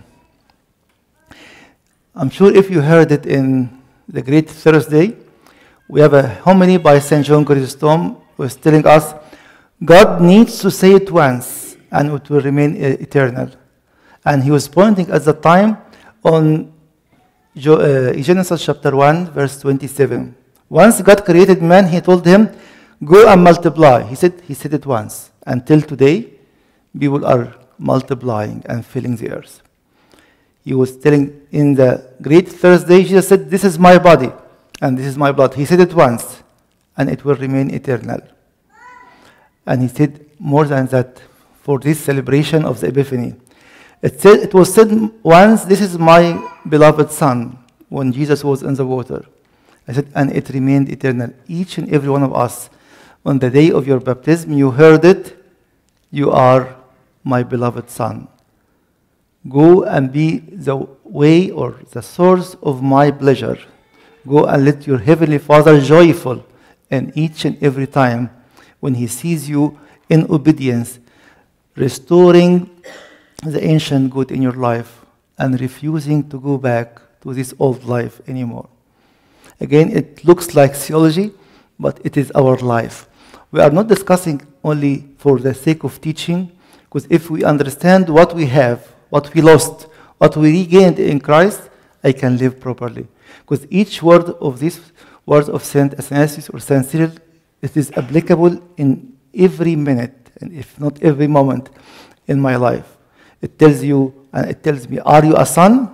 I'm 2.15 2.31
sure 2.31 2.53
if 2.55 2.69
you 2.69 2.81
heard 2.81 3.13
it 3.13 3.27
in 3.27 3.81
the 4.09 4.23
Great 4.23 4.51
Thursday, 4.51 5.17
we 5.89 6.01
have 6.01 6.15
a 6.15 6.29
homily 6.41 6.79
by 6.79 6.99
St. 6.99 7.25
John 7.25 7.45
Chrysostom 7.45 8.17
who 8.37 8.43
is 8.43 8.57
telling 8.57 8.85
us 8.87 9.15
God 9.85 10.21
needs 10.21 10.59
to 10.61 10.71
say 10.71 10.93
it 10.95 11.11
once 11.13 11.77
and 11.93 12.11
it 12.11 12.29
will 12.29 12.41
remain 12.41 12.77
eternal. 12.77 13.51
And 14.25 14.43
he 14.43 14.51
was 14.51 14.67
pointing 14.67 15.11
at 15.11 15.25
the 15.25 15.35
time 15.35 15.79
on 16.25 16.73
uh, 17.57 18.13
Genesis 18.15 18.65
chapter 18.65 18.97
1, 18.97 19.31
verse 19.31 19.61
27. 19.61 20.35
Once 20.69 21.03
God 21.03 21.25
created 21.25 21.63
man, 21.63 21.87
he 21.87 22.01
told 22.01 22.27
him, 22.27 22.49
Go 23.05 23.29
and 23.29 23.43
multiply. 23.43 24.03
He 24.05 24.15
said, 24.15 24.41
he 24.47 24.55
said 24.55 24.75
it 24.75 24.87
once. 24.87 25.31
Until 25.47 25.81
today, 25.83 26.31
people 26.99 27.25
are 27.25 27.55
multiplying 27.79 28.63
and 28.67 28.87
filling 28.87 29.17
the 29.17 29.31
earth. 29.31 29.63
He 30.65 30.75
was 30.75 30.97
telling 30.97 31.47
in 31.51 31.75
the 31.75 32.09
great 32.21 32.49
Thursday, 32.49 33.03
Jesus 33.03 33.29
said, 33.29 33.51
This 33.51 33.65
is 33.65 33.79
my 33.79 33.99
body 33.99 34.31
and 34.81 34.99
this 34.99 35.07
is 35.07 35.17
my 35.17 35.33
blood. 35.33 35.55
He 35.55 35.65
said 35.65 35.81
it 35.81 35.95
once, 35.95 36.43
and 36.97 37.09
it 37.09 37.25
will 37.25 37.37
remain 37.37 37.73
eternal. 37.73 38.21
And 39.65 39.81
he 39.81 39.89
said 39.89 40.27
more 40.39 40.65
than 40.65 40.87
that 40.87 41.23
for 41.63 41.79
this 41.79 42.01
celebration 42.01 42.65
of 42.65 42.81
the 42.81 42.89
Epiphany. 42.89 43.37
It, 44.03 44.21
said, 44.21 44.41
it 44.41 44.53
was 44.53 44.75
said 44.75 44.91
once, 45.23 45.65
This 45.65 45.81
is 45.81 45.97
my 45.97 46.23
beloved 46.69 47.13
Son, 47.13 47.59
when 47.89 48.13
Jesus 48.13 48.43
was 48.43 48.65
in 48.65 48.75
the 48.75 48.85
water. 48.85 49.25
I 49.87 49.93
said, 49.93 50.09
and 50.15 50.33
it 50.33 50.49
remained 50.49 50.89
eternal. 50.91 51.33
Each 51.47 51.79
and 51.79 51.93
every 51.93 52.11
one 52.11 52.25
of 52.25 52.35
us, 52.35 52.69
on 53.25 53.39
the 53.39 53.51
day 53.51 53.71
of 53.71 53.87
your 53.87 54.01
baptism, 54.01 54.53
you 54.53 54.71
heard 54.71 55.05
it, 55.05 55.37
you 56.11 56.31
are 56.31 56.77
my 57.25 57.43
beloved 57.43 57.89
Son. 57.89 58.29
Go 59.49 59.85
and 59.85 60.13
be 60.13 60.39
the 60.39 60.87
way 61.05 61.51
or 61.51 61.77
the 61.91 62.03
source 62.03 62.55
of 62.63 62.83
my 62.83 63.11
pleasure. 63.11 63.59
Go 64.27 64.45
and 64.47 64.65
let 64.65 64.87
your 64.87 64.99
heavenly 64.99 65.39
Father 65.39 65.81
joyful 65.81 66.45
in 66.91 67.13
each 67.15 67.45
and 67.45 67.61
every 67.63 67.87
time 67.87 68.31
when 68.81 68.95
he 68.95 69.07
sees 69.07 69.49
you 69.49 69.79
in 70.09 70.31
obedience, 70.31 70.99
restoring 71.75 72.71
the 73.43 73.63
ancient 73.65 74.11
good 74.11 74.31
in 74.31 74.43
your 74.43 74.53
life 74.53 75.05
and 75.39 75.61
refusing 75.61 76.29
to 76.29 76.39
go 76.39 76.59
back 76.59 77.01
to 77.23 77.33
this 77.33 77.55
old 77.59 77.85
life 77.85 78.21
anymore. 78.29 78.69
Again, 79.61 79.91
it 79.91 80.25
looks 80.25 80.55
like 80.55 80.75
theology, 80.75 81.33
but 81.79 82.01
it 82.05 82.17
is 82.17 82.31
our 82.33 82.57
life. 82.59 83.09
We 83.53 83.61
are 83.61 83.71
not 83.71 83.87
discussing 83.87 84.41
only 84.65 85.05
for 85.19 85.39
the 85.39 85.53
sake 85.53 85.85
of 85.85 86.01
teaching, 86.01 86.51
because 86.85 87.07
if 87.11 87.29
we 87.31 87.45
understand 87.45 88.09
what 88.09 88.35
we 88.35 88.47
have, 88.47 88.89
what 89.11 89.33
we 89.35 89.43
lost, 89.43 89.89
what 90.17 90.35
we 90.39 90.51
regained 90.51 90.99
in 90.99 91.21
Christ, 91.21 91.69
I 92.03 92.13
can 92.13 92.39
live 92.39 92.59
properly. 92.59 93.07
Because 93.41 93.67
each 93.69 94.03
word 94.03 94.31
of 94.41 94.59
these 94.59 94.81
words 95.27 95.51
of 95.51 95.63
Saint 95.65 95.93
Athanasius 95.95 96.49
or 96.49 96.61
Saint 96.61 96.87
Cyril, 96.87 97.13
it 97.61 97.77
is 97.77 97.93
applicable 97.95 98.59
in 98.79 99.13
every 99.35 99.77
minute, 99.77 100.31
and 100.41 100.51
if 100.55 100.81
not 100.81 101.03
every 101.03 101.27
moment 101.27 101.69
in 102.27 102.41
my 102.41 102.57
life. 102.57 102.97
It 103.43 103.59
tells 103.59 103.83
you, 103.83 104.15
and 104.33 104.51
it 104.51 104.63
tells 104.63 104.89
me, 104.89 104.99
are 105.01 105.25
you 105.25 105.37
a 105.37 105.45
son? 105.45 105.91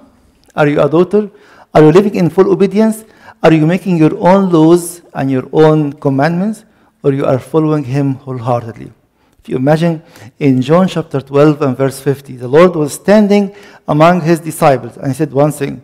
Are 0.54 0.68
you 0.68 0.80
a 0.80 0.88
daughter? 0.88 1.28
Are 1.74 1.82
you 1.82 1.90
living 1.90 2.14
in 2.14 2.30
full 2.30 2.52
obedience? 2.52 3.04
Are 3.42 3.52
you 3.52 3.66
making 3.66 3.96
your 3.96 4.16
own 4.16 4.50
laws 4.50 5.02
and 5.12 5.28
your 5.28 5.48
own 5.52 5.92
commandments? 5.94 6.64
Or 7.02 7.12
you 7.12 7.24
are 7.24 7.38
following 7.38 7.84
him 7.84 8.14
wholeheartedly? 8.14 8.92
If 9.40 9.48
you 9.48 9.56
imagine 9.56 10.02
in 10.38 10.60
John 10.60 10.88
chapter 10.88 11.20
12 11.20 11.62
and 11.62 11.76
verse 11.76 12.00
50, 12.00 12.36
the 12.36 12.48
Lord 12.48 12.74
was 12.74 12.94
standing 12.94 13.54
among 13.86 14.20
his 14.22 14.40
disciples 14.40 14.96
and 14.96 15.08
he 15.08 15.14
said 15.14 15.32
one 15.32 15.52
thing, 15.52 15.82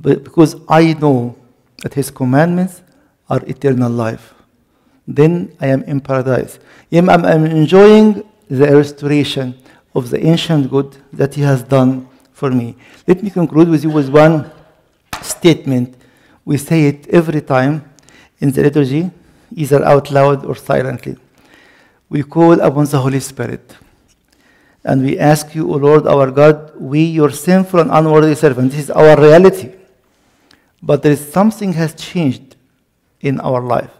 because 0.00 0.56
I 0.68 0.94
know 0.94 1.36
that 1.82 1.94
his 1.94 2.10
commandments 2.10 2.82
are 3.28 3.40
eternal 3.46 3.90
life. 3.90 4.34
Then 5.06 5.56
I 5.60 5.68
am 5.68 5.82
in 5.84 6.00
paradise. 6.00 6.58
I'm, 6.92 7.08
enjoying 7.46 8.22
the 8.48 8.76
restoration 8.76 9.54
of 9.94 10.10
the 10.10 10.24
ancient 10.24 10.70
good 10.70 10.96
that 11.12 11.34
he 11.34 11.42
has 11.42 11.62
done 11.62 12.08
for 12.32 12.50
me. 12.50 12.76
Let 13.06 13.22
me 13.22 13.30
conclude 13.30 13.68
with 13.68 13.84
you 13.84 13.90
with 13.90 14.08
one 14.08 14.50
statement. 15.22 15.96
We 16.44 16.58
say 16.58 16.86
it 16.86 17.08
every 17.08 17.40
time 17.40 17.84
in 18.40 18.50
the 18.50 18.62
liturgy, 18.62 19.10
either 19.56 19.84
out 19.84 20.10
loud 20.10 20.44
or 20.44 20.54
silently. 20.54 21.16
We 22.08 22.22
call 22.22 22.60
upon 22.60 22.84
the 22.86 22.98
Holy 22.98 23.20
Spirit. 23.20 23.76
And 24.84 25.02
we 25.02 25.18
ask 25.18 25.54
you, 25.54 25.72
O 25.72 25.76
Lord 25.76 26.06
our 26.06 26.30
God, 26.30 26.72
we, 26.76 27.04
your 27.04 27.30
sinful 27.30 27.80
and 27.80 27.90
unworthy 27.90 28.34
servant, 28.34 28.72
this 28.72 28.80
is 28.80 28.90
our 28.90 29.20
reality. 29.20 29.72
But 30.82 31.02
there 31.02 31.12
is 31.12 31.32
something 31.32 31.72
has 31.74 31.94
changed 31.94 32.56
in 33.20 33.40
our 33.40 33.60
life. 33.60 33.90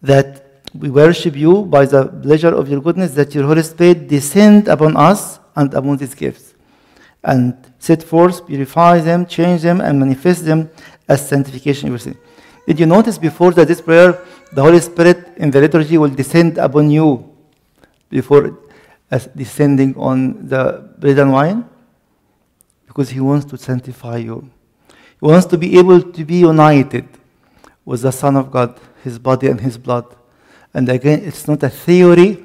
That 0.00 0.62
we 0.72 0.90
worship 0.90 1.34
you 1.34 1.64
by 1.64 1.86
the 1.86 2.06
pleasure 2.06 2.54
of 2.54 2.68
your 2.68 2.80
goodness, 2.80 3.14
that 3.14 3.34
your 3.34 3.44
Holy 3.44 3.62
Spirit 3.62 4.06
descend 4.06 4.68
upon 4.68 4.96
us 4.96 5.40
and 5.56 5.74
upon 5.74 5.96
these 5.96 6.14
gifts. 6.14 6.54
And 7.24 7.56
set 7.80 8.02
forth, 8.04 8.46
purify 8.46 9.00
them, 9.00 9.26
change 9.26 9.62
them, 9.62 9.80
and 9.80 9.98
manifest 9.98 10.44
them 10.44 10.70
as 11.08 11.28
sanctification. 11.28 11.88
everything. 11.88 12.16
Did 12.68 12.80
you 12.80 12.84
notice 12.84 13.16
before 13.16 13.52
that 13.52 13.66
this 13.66 13.80
prayer, 13.80 14.22
the 14.52 14.60
Holy 14.60 14.78
Spirit 14.80 15.38
in 15.38 15.50
the 15.50 15.58
liturgy 15.58 15.96
will 15.96 16.10
descend 16.10 16.58
upon 16.58 16.90
you 16.90 17.34
before 18.10 18.58
descending 19.34 19.96
on 19.96 20.46
the 20.46 20.86
bread 20.98 21.18
and 21.18 21.32
wine? 21.32 21.64
Because 22.86 23.08
he 23.08 23.20
wants 23.20 23.46
to 23.46 23.56
sanctify 23.56 24.18
you. 24.18 24.50
He 24.88 25.26
wants 25.26 25.46
to 25.46 25.56
be 25.56 25.78
able 25.78 26.02
to 26.12 26.24
be 26.26 26.40
united 26.40 27.08
with 27.86 28.02
the 28.02 28.12
Son 28.12 28.36
of 28.36 28.50
God, 28.50 28.78
his 29.02 29.18
body 29.18 29.46
and 29.46 29.58
his 29.58 29.78
blood. 29.78 30.14
And 30.74 30.90
again, 30.90 31.22
it's 31.24 31.48
not 31.48 31.62
a 31.62 31.70
theory 31.70 32.44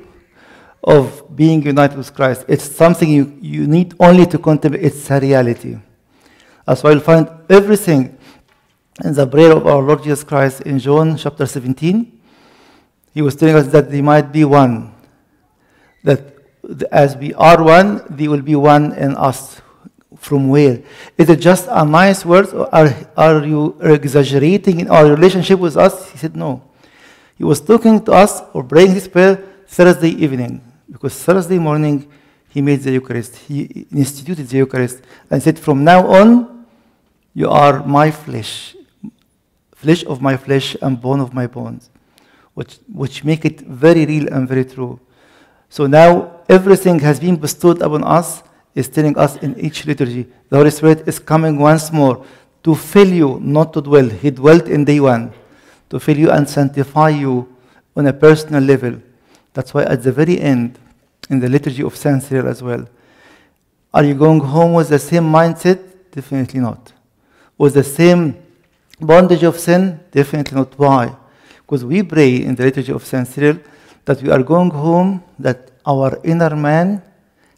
of 0.85 1.35
being 1.35 1.61
united 1.63 1.97
with 1.97 2.15
Christ. 2.15 2.45
It's 2.47 2.63
something 2.63 3.09
you, 3.09 3.37
you 3.41 3.67
need 3.67 3.93
only 3.99 4.25
to 4.27 4.37
contemplate. 4.37 4.85
It's 4.85 5.11
a 5.11 5.19
reality. 5.19 5.79
That's 6.65 6.81
why 6.81 6.91
you'll 6.91 7.01
find 7.01 7.29
everything 7.49 8.17
in 9.01 9.13
the 9.13 9.25
prayer 9.25 9.51
of 9.51 9.65
our 9.65 9.81
Lord 9.81 10.03
Jesus 10.03 10.23
Christ 10.23 10.61
in 10.61 10.77
John 10.77 11.17
chapter 11.17 11.45
17. 11.45 12.19
He 13.13 13.21
was 13.21 13.35
telling 13.35 13.55
us 13.55 13.67
that 13.67 13.89
they 13.89 14.01
might 14.01 14.31
be 14.31 14.45
one. 14.45 14.93
That 16.03 16.21
as 16.91 17.17
we 17.17 17.33
are 17.33 17.63
one, 17.63 18.03
they 18.09 18.27
will 18.27 18.41
be 18.41 18.55
one 18.55 18.93
in 18.93 19.15
us. 19.15 19.61
From 20.17 20.49
where? 20.49 20.81
Is 21.17 21.29
it 21.29 21.41
just 21.41 21.67
a 21.69 21.83
nice 21.83 22.23
word, 22.23 22.53
or 22.53 22.73
are, 22.73 22.93
are 23.17 23.45
you 23.45 23.75
exaggerating 23.81 24.79
in 24.79 24.89
our 24.89 25.05
relationship 25.05 25.59
with 25.59 25.75
us? 25.75 26.11
He 26.11 26.17
said, 26.17 26.35
No. 26.35 26.61
He 27.37 27.43
was 27.43 27.59
talking 27.59 28.03
to 28.05 28.13
us 28.13 28.41
or 28.53 28.63
praying 28.63 28.93
this 28.93 29.07
prayer 29.07 29.35
Thursday 29.67 30.11
evening, 30.11 30.61
because 30.89 31.21
Thursday 31.21 31.57
morning 31.57 32.09
he 32.47 32.61
made 32.61 32.81
the 32.81 32.91
Eucharist. 32.91 33.35
He 33.35 33.87
instituted 33.91 34.47
the 34.47 34.57
Eucharist 34.57 35.01
and 35.29 35.41
said, 35.41 35.59
From 35.59 35.83
now 35.83 36.07
on, 36.07 36.65
you 37.33 37.49
are 37.49 37.85
my 37.85 38.11
flesh, 38.11 38.75
flesh 39.83 40.03
of 40.05 40.21
my 40.21 40.35
flesh 40.37 40.77
and 40.81 40.99
bone 40.99 41.19
of 41.19 41.33
my 41.33 41.47
bones, 41.47 41.89
which, 42.53 42.79
which 43.01 43.23
make 43.23 43.43
it 43.45 43.59
very 43.61 44.05
real 44.05 44.27
and 44.33 44.47
very 44.47 44.65
true. 44.65 44.99
So 45.69 45.87
now 45.87 46.41
everything 46.47 46.99
has 46.99 47.19
been 47.19 47.35
bestowed 47.35 47.81
upon 47.81 48.03
us, 48.03 48.43
is 48.73 48.87
telling 48.87 49.17
us 49.17 49.37
in 49.37 49.59
each 49.59 49.85
liturgy. 49.85 50.25
The 50.49 50.57
Holy 50.57 50.71
Spirit 50.71 51.07
is 51.07 51.19
coming 51.19 51.57
once 51.59 51.91
more 51.91 52.25
to 52.63 52.75
fill 52.75 53.09
you, 53.09 53.39
not 53.41 53.73
to 53.73 53.81
dwell. 53.81 54.07
He 54.07 54.31
dwelt 54.31 54.67
in 54.67 54.85
day 54.85 54.99
one, 54.99 55.33
to 55.89 55.99
fill 55.99 56.17
you 56.17 56.31
and 56.31 56.49
sanctify 56.49 57.09
you 57.09 57.53
on 57.95 58.07
a 58.07 58.13
personal 58.13 58.63
level. 58.63 59.01
That's 59.53 59.73
why 59.73 59.83
at 59.83 60.01
the 60.01 60.11
very 60.11 60.39
end, 60.39 60.79
in 61.29 61.39
the 61.39 61.49
liturgy 61.49 61.83
of 61.83 61.95
Saint 61.95 62.23
Cyril 62.23 62.47
as 62.47 62.63
well, 62.63 62.87
are 63.93 64.03
you 64.03 64.15
going 64.15 64.39
home 64.39 64.73
with 64.73 64.89
the 64.89 64.99
same 64.99 65.25
mindset? 65.25 65.79
Definitely 66.11 66.59
not. 66.59 66.93
With 67.57 67.73
the 67.75 67.83
same 67.83 68.35
bondage 69.03 69.43
of 69.43 69.59
sin? 69.59 69.99
Definitely 70.11 70.57
not. 70.57 70.77
Why? 70.77 71.15
Because 71.57 71.85
we 71.85 72.03
pray 72.03 72.37
in 72.37 72.55
the 72.55 72.63
liturgy 72.63 72.91
of 72.91 73.05
Saint 73.05 73.27
Cyril 73.27 73.59
that 74.05 74.21
we 74.21 74.29
are 74.29 74.43
going 74.43 74.69
home, 74.69 75.23
that 75.39 75.71
our 75.85 76.19
inner 76.23 76.55
man 76.55 77.01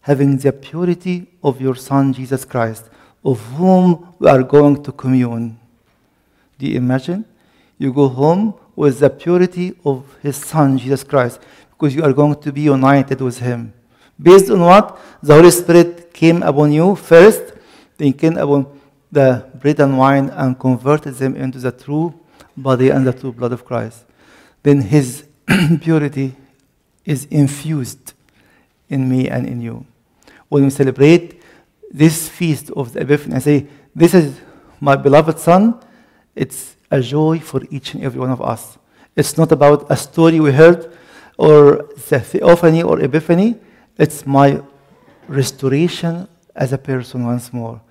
having 0.02 0.38
the 0.38 0.52
purity 0.52 1.28
of 1.44 1.60
your 1.60 1.76
Son 1.76 2.14
Jesus 2.14 2.46
Christ, 2.46 2.90
of 3.24 3.42
whom 3.56 4.14
we 4.20 4.28
are 4.30 4.44
going 4.44 4.84
to 4.84 4.92
commune. 4.92 5.58
Do 6.60 6.68
you 6.68 6.78
imagine? 6.78 7.26
You 7.78 7.92
go 7.92 8.08
home 8.08 8.54
with 8.76 9.00
the 9.00 9.10
purity 9.10 9.76
of 9.84 10.04
his 10.22 10.38
Son 10.38 10.78
Jesus 10.78 11.04
Christ, 11.04 11.40
because 11.72 11.96
you 11.96 12.04
are 12.04 12.14
going 12.14 12.40
to 12.40 12.52
be 12.52 12.62
united 12.62 13.20
with 13.22 13.40
him. 13.40 13.74
Based 14.22 14.50
on 14.50 14.62
what? 14.62 14.98
The 15.22 15.34
Holy 15.34 15.52
Spirit 15.52 16.14
came 16.14 16.44
upon 16.44 16.72
you 16.72 16.96
first, 16.96 17.54
then 17.98 18.14
came 18.14 18.38
upon 18.38 18.68
the 19.12 19.46
bread 19.60 19.80
and 19.80 19.98
wine 19.98 20.30
and 20.30 20.60
converted 20.60 21.16
them 21.16 21.36
into 21.36 21.60
the 21.60 21.72
true 21.72 22.14
body 22.58 22.90
and 22.90 23.06
the 23.06 23.14
true 23.14 23.32
blood 23.32 23.52
of 23.52 23.66
Christ. 23.66 24.06
Then 24.64 24.82
his 24.82 25.26
purity 25.82 26.36
is 27.06 27.26
infused 27.26 28.14
in 28.90 29.10
me 29.10 29.30
and 29.30 29.48
in 29.48 29.62
you. 29.62 29.86
When 30.50 30.64
we 30.64 30.70
celebrate 30.70 31.42
this 31.92 32.28
feast 32.30 32.72
of 32.72 32.94
the 32.94 33.02
Epiphany, 33.02 33.36
I 33.36 33.40
say, 33.40 33.68
This 33.96 34.14
is 34.14 34.40
my 34.80 34.96
beloved 34.96 35.40
Son, 35.40 35.80
it's 36.36 36.76
a 36.92 37.02
joy 37.02 37.40
for 37.40 37.62
each 37.70 37.94
and 37.94 38.04
every 38.04 38.20
one 38.20 38.32
of 38.32 38.42
us. 38.42 38.78
It's 39.16 39.38
not 39.38 39.52
about 39.52 39.86
a 39.90 39.96
story 39.96 40.40
we 40.40 40.52
heard 40.52 40.92
or 41.38 41.90
the 42.10 42.20
theophany 42.20 42.84
or 42.84 43.00
epiphany, 43.00 43.56
it's 43.98 44.26
my 44.26 44.62
restoration 45.28 46.28
as 46.56 46.74
a 46.74 46.78
person 46.78 47.26
once 47.26 47.52
more. 47.52 47.82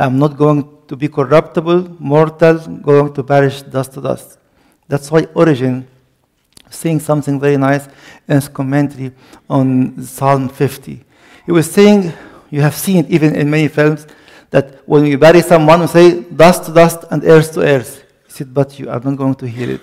I'm 0.00 0.18
not 0.18 0.36
going 0.38 0.66
to 0.88 0.96
be 0.96 1.08
corruptible, 1.08 2.00
mortal, 2.00 2.58
going 2.58 3.12
to 3.12 3.22
perish 3.22 3.60
dust 3.62 3.92
to 3.92 4.00
dust. 4.00 4.38
That's 4.88 5.10
why 5.10 5.24
Origen 5.34 5.86
saying 6.70 7.00
something 7.00 7.38
very 7.38 7.58
nice 7.58 7.86
in 8.26 8.36
his 8.36 8.48
commentary 8.48 9.12
on 9.48 10.02
Psalm 10.02 10.48
50. 10.48 11.04
He 11.44 11.52
was 11.52 11.70
saying, 11.70 12.12
you 12.48 12.62
have 12.62 12.74
seen 12.74 13.04
even 13.08 13.34
in 13.36 13.50
many 13.50 13.68
films, 13.68 14.06
that 14.50 14.80
when 14.88 15.04
you 15.04 15.18
bury 15.18 15.42
someone, 15.42 15.82
you 15.82 15.86
say 15.86 16.20
dust 16.22 16.64
to 16.64 16.72
dust 16.72 17.04
and 17.10 17.22
earth 17.24 17.52
to 17.52 17.60
earth. 17.60 18.04
He 18.26 18.32
said, 18.32 18.54
but 18.54 18.78
you 18.78 18.88
are 18.88 19.00
not 19.00 19.16
going 19.16 19.34
to 19.34 19.46
hear 19.46 19.70
it. 19.70 19.82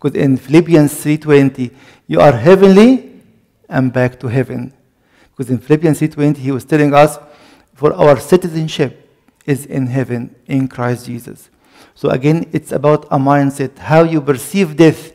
Because 0.00 0.20
in 0.20 0.36
Philippians 0.36 0.92
3.20, 0.92 1.72
you 2.08 2.20
are 2.20 2.32
heavenly 2.32 3.20
and 3.68 3.92
back 3.92 4.18
to 4.20 4.26
heaven. 4.26 4.72
Because 5.30 5.48
in 5.50 5.58
Philippians 5.58 6.00
3.20, 6.00 6.38
he 6.38 6.50
was 6.50 6.64
telling 6.64 6.92
us, 6.92 7.18
for 7.74 7.94
our 7.94 8.18
citizenship 8.18 9.01
is 9.46 9.66
in 9.66 9.86
heaven 9.86 10.34
in 10.46 10.68
Christ 10.68 11.06
Jesus. 11.06 11.50
So 11.94 12.10
again, 12.10 12.48
it's 12.52 12.72
about 12.72 13.04
a 13.06 13.18
mindset, 13.18 13.76
how 13.78 14.02
you 14.04 14.20
perceive 14.20 14.76
death. 14.76 15.12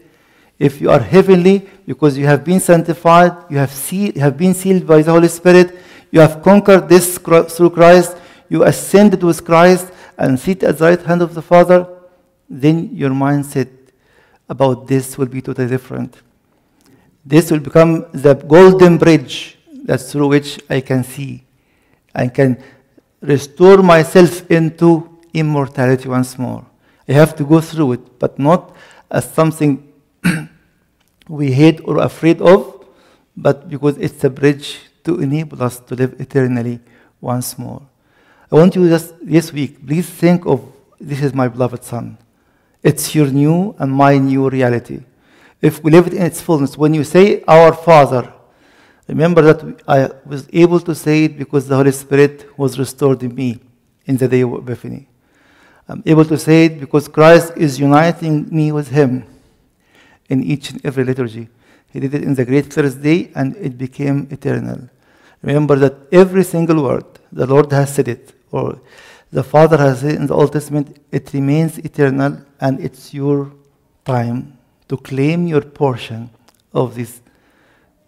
If 0.60 0.82
you 0.82 0.90
are 0.90 1.00
heavenly, 1.00 1.68
because 1.86 2.18
you 2.18 2.26
have 2.26 2.44
been 2.44 2.60
sanctified, 2.60 3.32
you 3.50 3.58
have, 3.58 3.92
you 3.92 4.14
have 4.20 4.38
been 4.38 4.54
sealed 4.54 4.88
by 4.88 5.02
the 5.02 5.12
Holy 5.12 5.28
Spirit, 5.28 5.78
you 6.12 6.20
have 6.20 6.42
conquered 6.42 6.90
this 6.90 7.18
through 7.18 7.70
Christ, 7.70 8.18
you 8.50 8.64
ascended 8.64 9.24
with 9.24 9.46
Christ 9.46 9.92
and 10.18 10.40
sit 10.40 10.64
at 10.64 10.78
the 10.78 10.86
right 10.86 11.02
hand 11.02 11.22
of 11.22 11.34
the 11.34 11.42
Father, 11.42 11.88
then 12.50 12.96
your 12.96 13.12
mindset 13.12 13.70
about 14.50 14.88
this 14.88 15.18
will 15.18 15.28
be 15.28 15.42
totally 15.42 15.68
different. 15.68 16.22
This 17.26 17.52
will 17.52 17.60
become 17.60 18.06
the 18.14 18.34
golden 18.34 18.98
bridge 18.98 19.58
that's 19.84 20.12
through 20.12 20.30
which 20.30 20.60
I 20.70 20.82
can 20.82 21.04
see. 21.04 21.44
I 22.16 22.30
can 22.30 22.64
restore 23.22 23.82
myself 23.82 24.50
into 24.50 25.18
immortality 25.34 26.08
once 26.10 26.38
more. 26.38 26.66
I 27.08 27.14
have 27.14 27.36
to 27.38 27.44
go 27.46 27.62
through 27.62 27.94
it, 27.94 28.20
but 28.20 28.38
not 28.38 28.76
as 29.10 29.32
something 29.32 29.92
we 31.30 31.52
hate 31.52 31.82
or 31.86 32.00
afraid 32.00 32.42
of, 32.42 32.86
but 33.36 33.70
because 33.70 33.98
it's 33.98 34.24
a 34.24 34.30
bridge 34.30 34.80
to 35.04 35.20
enable 35.20 35.64
us 35.64 35.80
to 35.80 35.96
live 35.96 36.20
eternally 36.20 36.80
once 37.22 37.58
more. 37.58 37.82
I 38.52 38.56
want 38.56 38.76
you 38.76 38.88
just 38.90 39.14
this 39.26 39.52
week, 39.52 39.86
please 39.86 40.10
think 40.10 40.46
of 40.46 40.62
this 41.00 41.22
is 41.22 41.34
my 41.34 41.48
beloved 41.48 41.84
Son. 41.84 42.18
It's 42.84 43.14
your 43.14 43.28
new 43.28 43.76
and 43.80 43.92
my 43.92 44.18
new 44.18 44.50
reality. 44.50 45.02
If 45.62 45.84
we 45.84 45.92
live 45.92 46.08
it 46.08 46.14
in 46.14 46.22
its 46.22 46.42
fullness, 46.42 46.78
when 46.78 46.94
you 46.94 47.04
say 47.04 47.44
our 47.48 47.74
Father, 47.74 48.34
remember 49.08 49.42
that 49.42 49.82
I 49.88 50.10
was 50.26 50.48
able 50.52 50.80
to 50.82 50.94
say 50.94 51.26
it 51.26 51.38
because 51.38 51.68
the 51.68 51.76
Holy 51.76 51.92
Spirit 51.92 52.58
was 52.58 52.78
restored 52.78 53.24
in 53.24 53.34
me 53.36 53.60
in 54.06 54.18
the 54.18 54.28
day 54.28 54.42
of 54.42 54.54
Epiphany. 54.54 55.08
I'm 55.88 56.04
able 56.06 56.26
to 56.26 56.38
say 56.38 56.66
it 56.66 56.80
because 56.80 57.08
Christ 57.08 57.54
is 57.56 57.80
uniting 57.80 58.48
me 58.50 58.72
with 58.72 58.90
Him 58.90 59.26
in 60.30 60.44
each 60.44 60.72
and 60.72 60.86
every 60.86 61.04
liturgy. 61.04 61.48
He 61.92 62.00
did 62.00 62.14
it 62.14 62.24
in 62.24 62.36
the 62.36 62.46
great 62.46 62.74
Thursday 62.74 63.32
and 63.36 63.56
it 63.56 63.78
became 63.78 64.28
eternal. 64.30 64.90
Remember 65.42 65.76
that 65.78 65.96
every 66.12 66.44
single 66.44 66.84
word, 66.84 67.06
the 67.32 67.46
Lord 67.46 67.72
has 67.72 67.94
said 67.94 68.08
it, 68.08 68.34
or 68.52 68.82
the 69.32 69.44
Father 69.44 69.78
has 69.78 70.02
said 70.02 70.16
in 70.16 70.28
the 70.28 70.34
Old 70.34 70.52
Testament, 70.52 70.98
it 71.12 71.32
remains 71.34 71.78
eternal 71.78 72.42
and 72.60 72.80
it's 72.80 73.14
your 73.14 73.52
time 74.04 74.58
to 74.90 74.98
claim 74.98 75.48
your 75.48 75.62
portion 75.62 76.30
of 76.74 76.96
these 76.96 77.22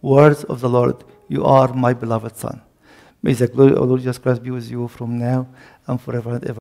words 0.02 0.44
of 0.46 0.62
the 0.62 0.70
Lord. 0.70 1.04
You 1.28 1.46
are 1.46 1.74
my 1.74 1.94
beloved 1.94 2.36
Son. 2.36 2.62
May 3.22 3.34
the 3.34 3.48
glory 3.48 3.74
of 3.74 3.88
Lord 3.88 4.00
Jesus 4.00 4.18
Christ 4.18 4.42
be 4.42 4.52
with 4.52 4.70
you 4.70 4.88
from 4.88 5.18
now 5.20 5.48
and 5.88 6.00
forever 6.00 6.36
and 6.36 6.46
ever. 6.46 6.58